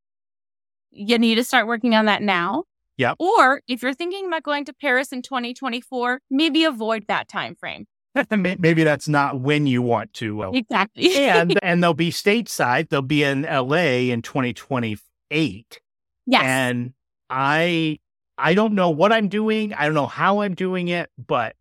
you 0.92 1.20
need 1.20 1.36
to 1.36 1.44
start 1.44 1.68
working 1.68 1.94
on 1.94 2.06
that 2.06 2.22
now. 2.22 2.64
Yeah. 2.96 3.16
Or 3.20 3.62
if 3.68 3.84
you're 3.84 3.94
thinking 3.94 4.28
about 4.28 4.44
going 4.44 4.64
to 4.66 4.74
Paris 4.74 5.12
in 5.12 5.22
2024, 5.22 6.22
maybe 6.32 6.64
avoid 6.64 7.08
that 7.08 7.28
time 7.28 7.56
frame. 7.56 7.86
maybe 8.32 8.84
that's 8.84 9.08
not 9.08 9.40
when 9.40 9.68
you 9.68 9.82
want 9.82 10.14
to. 10.14 10.44
Uh, 10.44 10.52
exactly. 10.52 11.16
and 11.28 11.60
and 11.64 11.84
they'll 11.84 11.94
be 11.94 12.12
stateside. 12.12 12.90
They'll 12.90 13.02
be 13.02 13.24
in 13.24 13.44
LA 13.44 14.12
in 14.12 14.22
2028. 14.22 15.82
Yes. 16.26 16.44
And 16.44 16.94
I 17.30 18.00
I 18.38 18.54
don't 18.54 18.74
know 18.74 18.90
what 18.90 19.12
I'm 19.12 19.28
doing. 19.28 19.74
I 19.74 19.86
don't 19.86 19.94
know 19.94 20.08
how 20.08 20.42
I'm 20.42 20.56
doing 20.56 20.88
it, 20.88 21.10
but 21.18 21.56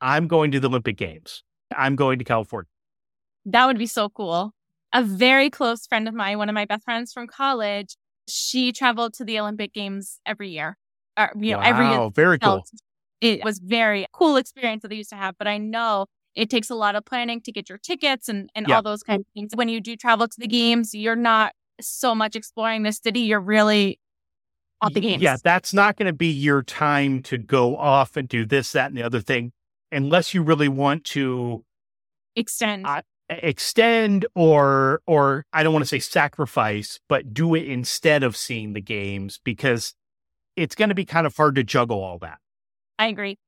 I'm 0.00 0.28
going 0.28 0.50
to 0.52 0.60
the 0.60 0.68
Olympic 0.68 0.96
Games. 0.96 1.42
I'm 1.76 1.96
going 1.96 2.18
to 2.18 2.24
California. 2.24 2.68
That 3.44 3.66
would 3.66 3.78
be 3.78 3.86
so 3.86 4.08
cool. 4.08 4.52
A 4.92 5.02
very 5.02 5.50
close 5.50 5.86
friend 5.86 6.08
of 6.08 6.14
mine, 6.14 6.38
one 6.38 6.48
of 6.48 6.54
my 6.54 6.64
best 6.64 6.84
friends 6.84 7.12
from 7.12 7.26
college, 7.26 7.96
she 8.26 8.72
traveled 8.72 9.14
to 9.14 9.24
the 9.24 9.38
Olympic 9.38 9.74
Games 9.74 10.20
every 10.24 10.50
year. 10.50 10.78
Or, 11.18 11.30
you 11.36 11.52
know, 11.52 11.58
wow, 11.58 11.64
every 11.64 11.86
year. 11.88 12.10
very 12.10 12.38
cool 12.38 12.64
it 13.20 13.44
was 13.44 13.58
very 13.58 14.06
cool 14.12 14.36
experience 14.36 14.82
that 14.82 14.88
they 14.88 14.96
used 14.96 15.10
to 15.10 15.16
have. 15.16 15.36
But 15.38 15.48
I 15.48 15.58
know 15.58 16.06
it 16.34 16.50
takes 16.50 16.70
a 16.70 16.74
lot 16.74 16.94
of 16.94 17.04
planning 17.04 17.40
to 17.42 17.52
get 17.52 17.68
your 17.68 17.78
tickets 17.78 18.28
and, 18.28 18.50
and 18.54 18.70
all 18.70 18.82
those 18.82 19.02
kind 19.02 19.20
of 19.20 19.26
things. 19.34 19.52
When 19.54 19.68
you 19.68 19.80
do 19.80 19.96
travel 19.96 20.28
to 20.28 20.40
the 20.40 20.46
games, 20.46 20.94
you're 20.94 21.16
not 21.16 21.52
so 21.80 22.14
much 22.14 22.36
exploring 22.36 22.82
the 22.82 22.92
city. 22.92 23.20
You're 23.20 23.40
really 23.40 23.98
at 24.82 24.94
the 24.94 25.00
games. 25.00 25.22
Yeah, 25.22 25.36
that's 25.42 25.74
not 25.74 25.96
going 25.96 26.06
to 26.06 26.12
be 26.12 26.28
your 26.28 26.62
time 26.62 27.22
to 27.24 27.38
go 27.38 27.76
off 27.76 28.16
and 28.16 28.28
do 28.28 28.44
this, 28.44 28.72
that, 28.72 28.88
and 28.88 28.96
the 28.96 29.02
other 29.02 29.20
thing, 29.20 29.52
unless 29.90 30.34
you 30.34 30.42
really 30.42 30.68
want 30.68 31.04
to 31.06 31.64
extend. 32.36 32.86
Uh, 32.86 33.02
extend 33.30 34.24
or 34.34 35.02
or 35.06 35.44
I 35.52 35.62
don't 35.62 35.72
want 35.72 35.82
to 35.82 35.88
say 35.88 35.98
sacrifice, 35.98 36.98
but 37.08 37.34
do 37.34 37.54
it 37.54 37.64
instead 37.64 38.22
of 38.22 38.36
seeing 38.36 38.72
the 38.72 38.80
games 38.80 39.38
because 39.42 39.94
it's 40.56 40.74
going 40.74 40.88
to 40.88 40.94
be 40.94 41.04
kind 41.04 41.26
of 41.26 41.36
hard 41.36 41.54
to 41.56 41.64
juggle 41.64 42.02
all 42.02 42.18
that. 42.18 42.38
I 42.98 43.06
agree. 43.08 43.38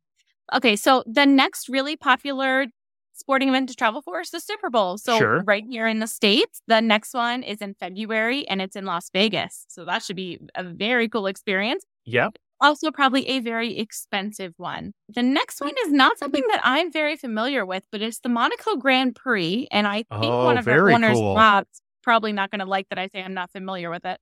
Okay, 0.52 0.76
so 0.76 1.04
the 1.06 1.26
next 1.26 1.68
really 1.68 1.96
popular 1.96 2.66
sporting 3.12 3.48
event 3.48 3.68
to 3.68 3.76
travel 3.76 4.02
for 4.02 4.20
is 4.20 4.30
the 4.30 4.40
Super 4.40 4.70
Bowl. 4.70 4.98
So 4.98 5.18
sure. 5.18 5.42
right 5.44 5.64
here 5.68 5.86
in 5.86 6.00
the 6.00 6.06
States, 6.06 6.62
the 6.66 6.80
next 6.80 7.14
one 7.14 7.42
is 7.42 7.60
in 7.60 7.74
February 7.74 8.48
and 8.48 8.60
it's 8.60 8.74
in 8.74 8.86
Las 8.86 9.10
Vegas. 9.12 9.66
So 9.68 9.84
that 9.84 10.02
should 10.02 10.16
be 10.16 10.38
a 10.54 10.64
very 10.64 11.08
cool 11.08 11.26
experience. 11.26 11.84
Yep. 12.06 12.36
Also, 12.62 12.90
probably 12.90 13.26
a 13.26 13.40
very 13.40 13.78
expensive 13.78 14.52
one. 14.58 14.92
The 15.08 15.22
next 15.22 15.60
one 15.62 15.72
is 15.86 15.92
not 15.92 16.18
something 16.18 16.44
that 16.50 16.60
I'm 16.62 16.92
very 16.92 17.16
familiar 17.16 17.64
with, 17.64 17.84
but 17.90 18.02
it's 18.02 18.20
the 18.20 18.28
Monaco 18.28 18.76
Grand 18.76 19.14
Prix. 19.14 19.66
And 19.70 19.86
I 19.86 19.96
think 19.96 20.24
oh, 20.24 20.44
one 20.44 20.58
of 20.58 20.68
our 20.68 20.90
owners, 20.90 21.16
cool. 21.16 21.64
Probably 22.02 22.32
not 22.32 22.50
going 22.50 22.60
to 22.60 22.66
like 22.66 22.88
that 22.88 22.98
I 22.98 23.08
say 23.08 23.22
I'm 23.22 23.34
not 23.34 23.50
familiar 23.50 23.90
with 23.90 24.04
it. 24.04 24.18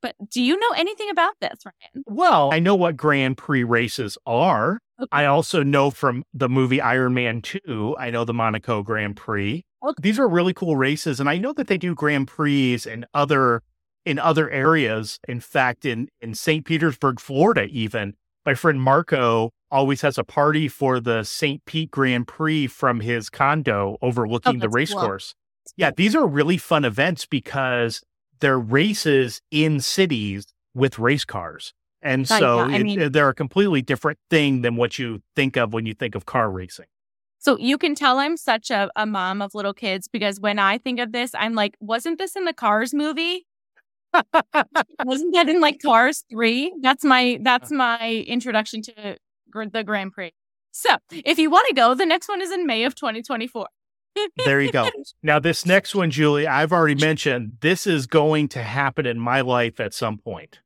But 0.00 0.14
do 0.30 0.42
you 0.42 0.58
know 0.58 0.70
anything 0.76 1.10
about 1.10 1.34
this, 1.40 1.58
Ryan? 1.64 2.04
Well, 2.06 2.52
I 2.52 2.58
know 2.58 2.74
what 2.74 2.96
Grand 2.96 3.36
Prix 3.36 3.64
races 3.64 4.16
are. 4.26 4.80
Okay. 5.00 5.08
I 5.12 5.24
also 5.26 5.62
know 5.62 5.90
from 5.90 6.24
the 6.32 6.48
movie 6.48 6.80
Iron 6.80 7.14
Man 7.14 7.42
2, 7.42 7.96
I 7.98 8.10
know 8.10 8.24
the 8.24 8.34
Monaco 8.34 8.82
Grand 8.82 9.16
Prix. 9.16 9.64
Okay. 9.84 9.94
These 10.00 10.18
are 10.18 10.28
really 10.28 10.52
cool 10.52 10.76
races. 10.76 11.20
And 11.20 11.28
I 11.28 11.38
know 11.38 11.52
that 11.52 11.68
they 11.68 11.78
do 11.78 11.94
Grand 11.94 12.28
Prix 12.28 12.80
in 12.86 13.06
other 13.14 13.62
in 14.04 14.18
other 14.18 14.48
areas. 14.50 15.18
In 15.28 15.40
fact, 15.40 15.84
in, 15.84 16.08
in 16.20 16.34
St. 16.34 16.64
Petersburg, 16.64 17.20
Florida, 17.20 17.64
even. 17.64 18.14
My 18.46 18.54
friend 18.54 18.80
Marco 18.80 19.50
always 19.70 20.00
has 20.00 20.16
a 20.16 20.24
party 20.24 20.66
for 20.68 20.98
the 20.98 21.22
St. 21.24 21.62
Pete 21.66 21.90
Grand 21.90 22.26
Prix 22.26 22.68
from 22.68 23.00
his 23.00 23.28
condo 23.28 23.98
overlooking 24.00 24.56
oh, 24.56 24.60
the 24.60 24.68
race 24.70 24.92
cool. 24.92 25.02
course. 25.02 25.34
Yeah, 25.76 25.90
these 25.94 26.16
are 26.16 26.26
really 26.26 26.56
fun 26.56 26.86
events 26.86 27.26
because 27.26 28.00
they're 28.40 28.58
races 28.58 29.40
in 29.50 29.80
cities 29.80 30.46
with 30.74 30.98
race 30.98 31.24
cars. 31.24 31.74
And 32.00 32.28
so 32.28 32.66
yeah, 32.66 32.76
it- 32.76 32.82
mean- 32.82 33.12
they're 33.12 33.28
a 33.28 33.34
completely 33.34 33.82
different 33.82 34.18
thing 34.30 34.62
than 34.62 34.76
what 34.76 34.98
you 34.98 35.22
think 35.34 35.56
of 35.56 35.72
when 35.72 35.86
you 35.86 35.94
think 35.94 36.14
of 36.14 36.26
car 36.26 36.50
racing. 36.50 36.86
So 37.40 37.56
you 37.58 37.78
can 37.78 37.94
tell 37.94 38.18
I'm 38.18 38.36
such 38.36 38.70
a, 38.70 38.90
a 38.96 39.06
mom 39.06 39.40
of 39.40 39.54
little 39.54 39.72
kids 39.72 40.08
because 40.08 40.40
when 40.40 40.58
I 40.58 40.78
think 40.78 40.98
of 40.98 41.12
this, 41.12 41.30
I'm 41.34 41.54
like, 41.54 41.76
wasn't 41.80 42.18
this 42.18 42.34
in 42.34 42.44
the 42.44 42.52
Cars 42.52 42.92
movie? 42.92 43.46
wasn't 45.04 45.34
that 45.34 45.48
in 45.48 45.60
like 45.60 45.80
Cars 45.80 46.24
3? 46.30 46.74
That's 46.80 47.04
my 47.04 47.38
that's 47.42 47.70
uh-huh. 47.70 47.98
my 47.98 48.24
introduction 48.26 48.82
to 48.82 49.18
gr- 49.50 49.64
the 49.72 49.84
Grand 49.84 50.12
Prix. 50.12 50.32
So 50.72 50.96
if 51.12 51.38
you 51.38 51.50
want 51.50 51.68
to 51.68 51.74
go, 51.74 51.94
the 51.94 52.06
next 52.06 52.28
one 52.28 52.42
is 52.42 52.50
in 52.50 52.66
May 52.66 52.84
of 52.84 52.94
2024. 52.94 53.66
There 54.44 54.60
you 54.60 54.72
go. 54.72 54.88
Now, 55.22 55.38
this 55.38 55.66
next 55.66 55.94
one, 55.94 56.10
Julie, 56.10 56.46
I've 56.46 56.72
already 56.72 56.94
mentioned 56.94 57.58
this 57.60 57.86
is 57.86 58.06
going 58.06 58.48
to 58.48 58.62
happen 58.62 59.04
in 59.06 59.18
my 59.18 59.40
life 59.40 59.80
at 59.80 59.92
some 59.94 60.18
point. 60.18 60.60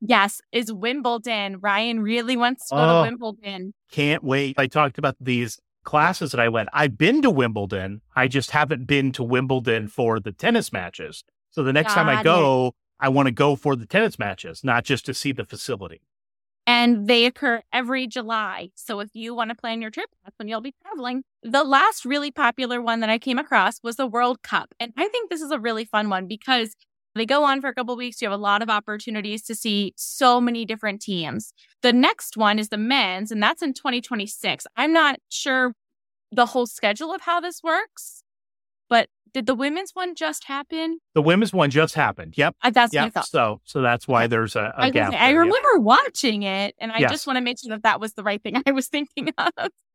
Yes, 0.00 0.40
is 0.52 0.72
Wimbledon. 0.72 1.58
Ryan 1.60 2.00
really 2.00 2.36
wants 2.36 2.68
to 2.68 2.74
go 2.74 2.80
Oh. 2.80 3.04
to 3.04 3.10
Wimbledon. 3.10 3.74
Can't 3.90 4.24
wait. 4.24 4.58
I 4.58 4.66
talked 4.66 4.96
about 4.98 5.16
these 5.20 5.58
classes 5.84 6.30
that 6.32 6.40
I 6.40 6.48
went. 6.48 6.68
I've 6.72 6.96
been 6.96 7.20
to 7.22 7.30
Wimbledon. 7.30 8.00
I 8.16 8.26
just 8.28 8.52
haven't 8.52 8.86
been 8.86 9.12
to 9.12 9.22
Wimbledon 9.22 9.88
for 9.88 10.18
the 10.20 10.32
tennis 10.32 10.72
matches. 10.72 11.22
So 11.50 11.62
the 11.62 11.72
next 11.72 11.92
time 11.94 12.08
I 12.08 12.16
Got 12.16 12.24
go, 12.24 12.72
I 12.98 13.08
want 13.10 13.26
to 13.26 13.32
go 13.32 13.56
for 13.56 13.76
the 13.76 13.86
tennis 13.86 14.18
matches, 14.18 14.62
not 14.64 14.84
just 14.84 15.04
to 15.06 15.14
see 15.14 15.32
the 15.32 15.44
facility. 15.44 16.00
And 16.70 17.08
they 17.08 17.26
occur 17.26 17.62
every 17.72 18.06
July. 18.06 18.70
So 18.76 19.00
if 19.00 19.10
you 19.12 19.34
want 19.34 19.50
to 19.50 19.56
plan 19.56 19.82
your 19.82 19.90
trip, 19.90 20.08
that's 20.22 20.38
when 20.38 20.46
you'll 20.46 20.60
be 20.60 20.74
traveling. 20.82 21.24
The 21.42 21.64
last 21.64 22.04
really 22.04 22.30
popular 22.30 22.80
one 22.80 23.00
that 23.00 23.10
I 23.10 23.18
came 23.18 23.40
across 23.40 23.80
was 23.82 23.96
the 23.96 24.06
World 24.06 24.42
Cup. 24.42 24.72
And 24.78 24.92
I 24.96 25.08
think 25.08 25.30
this 25.30 25.40
is 25.40 25.50
a 25.50 25.58
really 25.58 25.84
fun 25.84 26.08
one 26.08 26.28
because 26.28 26.76
they 27.16 27.26
go 27.26 27.42
on 27.42 27.60
for 27.60 27.66
a 27.66 27.74
couple 27.74 27.96
weeks. 27.96 28.22
You 28.22 28.30
have 28.30 28.38
a 28.38 28.40
lot 28.40 28.62
of 28.62 28.70
opportunities 28.70 29.42
to 29.46 29.54
see 29.56 29.94
so 29.96 30.40
many 30.40 30.64
different 30.64 31.02
teams. 31.02 31.52
The 31.82 31.92
next 31.92 32.36
one 32.36 32.60
is 32.60 32.68
the 32.68 32.78
men's, 32.78 33.32
and 33.32 33.42
that's 33.42 33.62
in 33.62 33.74
2026. 33.74 34.64
I'm 34.76 34.92
not 34.92 35.18
sure 35.28 35.72
the 36.30 36.46
whole 36.46 36.68
schedule 36.68 37.12
of 37.12 37.22
how 37.22 37.40
this 37.40 37.64
works, 37.64 38.22
but 38.90 39.08
did 39.32 39.46
the 39.46 39.54
women's 39.54 39.92
one 39.94 40.14
just 40.16 40.44
happen? 40.44 40.98
The 41.14 41.22
women's 41.22 41.52
one 41.52 41.70
just 41.70 41.94
happened. 41.94 42.34
Yep. 42.36 42.56
Uh, 42.62 42.70
that's 42.70 42.92
what 42.92 43.04
I 43.04 43.10
thought. 43.10 43.28
So, 43.28 43.60
so 43.64 43.80
that's 43.80 44.08
why 44.08 44.26
there's 44.26 44.56
a, 44.56 44.74
I, 44.76 44.88
a 44.88 44.90
gap. 44.90 45.12
say, 45.12 45.18
I 45.18 45.32
there. 45.32 45.44
Yep. 45.44 45.54
remember 45.54 45.78
watching 45.80 46.42
it, 46.42 46.74
and 46.80 46.90
I 46.92 46.98
Yes. 46.98 47.12
just 47.12 47.26
want 47.28 47.36
to 47.36 47.40
make 47.40 47.58
sure 47.60 47.70
that 47.70 47.84
that 47.84 48.00
was 48.00 48.12
the 48.14 48.24
right 48.24 48.42
thing 48.42 48.60
I 48.66 48.72
was 48.72 48.88
thinking 48.88 49.30
of. 49.38 49.52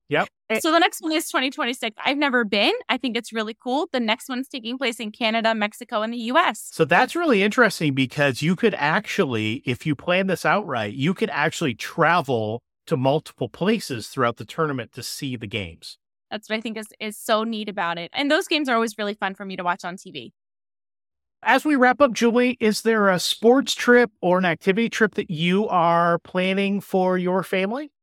Yep. 0.07 0.27
So 0.61 0.71
the 0.71 0.77
next 0.79 1.01
one 1.01 1.11
is 1.11 1.27
2026. 1.29 1.97
I've 2.05 2.17
never 2.17 2.45
been. 2.45 2.71
I 2.89 2.97
think 2.97 3.17
it's 3.17 3.33
really 3.33 3.57
cool. 3.61 3.89
The 3.91 3.99
next 3.99 4.29
one's 4.29 4.47
taking 4.47 4.77
place 4.77 4.99
in 4.99 5.11
Canada, 5.11 5.55
Mexico, 5.55 6.03
and 6.03 6.13
the 6.13 6.17
U.S. 6.31 6.69
So 6.71 6.85
that's 6.85 7.15
really 7.15 7.41
interesting 7.41 7.93
because 7.95 8.43
you 8.43 8.55
could 8.55 8.75
actually, 8.75 9.63
if 9.65 9.85
you 9.87 9.95
plan 9.95 10.27
this 10.27 10.45
out 10.45 10.65
right, 10.67 10.93
you 10.93 11.13
could 11.15 11.31
actually 11.31 11.73
travel 11.73 12.61
to 12.85 12.95
multiple 12.95 13.49
places 13.49 14.07
throughout 14.07 14.37
the 14.37 14.45
tournament 14.45 14.91
to 14.93 15.01
see 15.01 15.35
the 15.35 15.47
games. 15.47 15.97
That's 16.35 16.49
what 16.49 16.57
I 16.57 16.61
think 16.61 16.75
is 16.77 16.87
is 16.99 17.17
so 17.17 17.45
neat 17.45 17.69
about 17.69 17.97
it. 17.97 18.11
And 18.13 18.29
those 18.29 18.45
games 18.45 18.67
are 18.67 18.75
always 18.75 18.97
really 18.97 19.13
fun 19.13 19.35
for 19.35 19.45
me 19.45 19.55
to 19.55 19.63
watch 19.63 19.85
on 19.85 19.95
TV. 19.95 20.33
As 21.41 21.63
we 21.63 21.77
wrap 21.77 22.01
up, 22.01 22.11
Julie, 22.11 22.57
is 22.59 22.81
there 22.81 23.07
a 23.07 23.19
sports 23.19 23.73
trip 23.73 24.11
or 24.19 24.37
an 24.37 24.43
activity 24.43 24.89
trip 24.89 25.15
that 25.15 25.31
you 25.31 25.65
are 25.69 26.19
planning 26.19 26.81
for 26.81 27.17
your 27.17 27.41
family? 27.41 27.93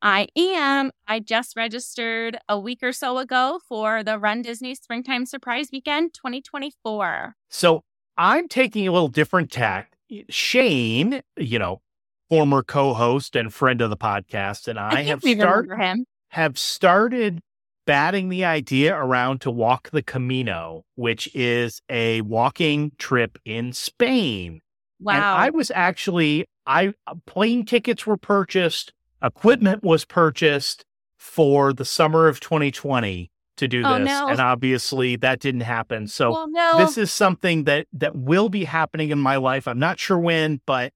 I 0.00 0.28
am. 0.36 0.92
I 1.08 1.18
just 1.18 1.56
registered 1.56 2.38
a 2.48 2.56
week 2.56 2.84
or 2.84 2.92
so 2.92 3.18
ago 3.18 3.58
for 3.68 4.04
the 4.04 4.16
Run 4.16 4.42
Disney 4.42 4.76
Springtime 4.76 5.26
Surprise 5.26 5.70
Weekend 5.72 6.14
2024. 6.14 7.34
So 7.50 7.82
I'm 8.16 8.46
taking 8.46 8.86
a 8.86 8.92
little 8.92 9.08
different 9.08 9.50
tack. 9.50 9.96
Shane, 10.28 11.22
you 11.36 11.58
know, 11.58 11.80
former 12.28 12.62
co-host 12.62 13.34
and 13.34 13.52
friend 13.52 13.80
of 13.80 13.90
the 13.90 13.96
podcast, 13.96 14.68
and 14.68 14.78
I, 14.78 14.96
think 14.96 15.08
have 15.08 15.22
started 15.22 15.76
him. 15.76 16.04
have 16.28 16.58
started 16.58 17.40
batting 17.86 18.28
the 18.28 18.44
idea 18.44 18.94
around 18.94 19.40
to 19.42 19.50
walk 19.50 19.90
the 19.90 20.02
Camino, 20.02 20.84
which 20.96 21.34
is 21.34 21.80
a 21.88 22.20
walking 22.22 22.92
trip 22.98 23.38
in 23.44 23.72
Spain. 23.72 24.60
Wow. 25.00 25.14
And 25.14 25.24
I 25.24 25.50
was 25.50 25.70
actually 25.74 26.46
I 26.66 26.94
plane 27.26 27.64
tickets 27.64 28.06
were 28.06 28.16
purchased, 28.16 28.92
equipment 29.22 29.82
was 29.82 30.04
purchased 30.04 30.84
for 31.16 31.72
the 31.72 31.84
summer 31.84 32.28
of 32.28 32.40
2020 32.40 33.30
to 33.56 33.68
do 33.68 33.82
Oh, 33.84 33.98
this, 33.98 34.06
no. 34.06 34.28
and 34.28 34.40
obviously 34.40 35.16
that 35.16 35.40
didn't 35.40 35.62
happen. 35.62 36.08
So 36.08 36.32
well, 36.32 36.50
no. 36.50 36.78
this 36.78 36.98
is 36.98 37.10
something 37.12 37.64
that 37.64 37.86
that 37.92 38.14
will 38.16 38.48
be 38.48 38.64
happening 38.64 39.10
in 39.10 39.18
my 39.18 39.36
life. 39.36 39.66
I'm 39.66 39.78
not 39.78 39.98
sure 39.98 40.18
when, 40.18 40.60
but 40.66 40.92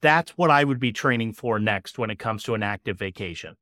that's 0.00 0.30
what 0.32 0.50
I 0.50 0.64
would 0.64 0.78
be 0.78 0.92
training 0.92 1.32
for 1.34 1.58
next 1.58 1.98
when 1.98 2.08
it 2.10 2.18
comes 2.18 2.42
to 2.44 2.54
an 2.54 2.62
active 2.62 2.98
vacation. 2.98 3.56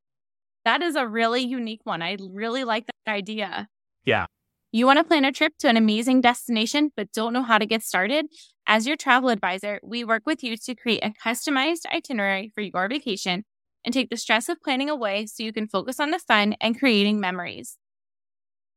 That 0.67 0.83
is 0.83 0.97
a 0.97 1.07
really 1.07 1.43
unique 1.43 1.83
one. 1.85 2.03
I 2.03 2.17
really 2.21 2.65
like 2.65 2.87
that 2.87 3.13
idea. 3.13 3.69
Yeah. 4.05 4.27
You 4.73 4.85
want 4.85 4.99
to 4.99 5.05
plan 5.05 5.25
a 5.25 5.31
trip 5.31 5.53
to 5.61 5.69
an 5.69 5.77
amazing 5.77 6.23
destination, 6.23 6.91
but 6.97 7.13
don't 7.13 7.33
know 7.33 7.45
how 7.45 7.57
to 7.57 7.67
get 7.67 7.85
started? 7.85 8.27
As 8.67 8.85
your 8.85 8.97
travel 8.97 9.29
advisor, 9.29 9.79
we 9.85 10.03
work 10.03 10.27
with 10.27 10.43
you 10.43 10.57
to 10.57 10.75
create 10.75 11.05
a 11.05 11.13
customized 11.25 11.87
itinerary 11.95 12.51
for 12.53 12.63
your 12.63 12.89
vacation 12.89 13.45
and 13.85 13.95
take 13.95 14.11
the 14.11 14.17
stress 14.17 14.49
of 14.49 14.61
planning 14.61 14.91
away 14.91 15.27
so 15.27 15.45
you 15.45 15.53
can 15.53 15.69
focus 15.69 16.01
on 16.01 16.11
the 16.11 16.19
fun 16.19 16.57
and 16.61 16.77
creating 16.77 17.21
memories. 17.21 17.79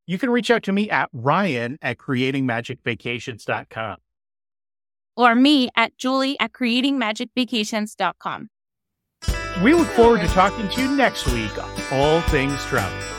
You 0.05 0.19
can 0.19 0.29
reach 0.29 0.51
out 0.51 0.61
to 0.63 0.71
me 0.71 0.91
at 0.91 1.09
ryan 1.11 1.79
at 1.81 1.97
creatingmagicvacations.com. 1.97 3.97
Or 5.17 5.33
me 5.33 5.69
at 5.75 5.97
julie 5.97 6.39
at 6.39 6.51
creatingmagicvacations.com. 6.51 8.49
We 9.61 9.73
look 9.73 9.89
forward 9.89 10.21
to 10.21 10.27
talking 10.29 10.69
to 10.69 10.81
you 10.81 10.95
next 10.95 11.27
week 11.27 11.61
on 11.61 11.69
All 11.91 12.21
Things 12.21 12.63
Travel. 12.63 13.18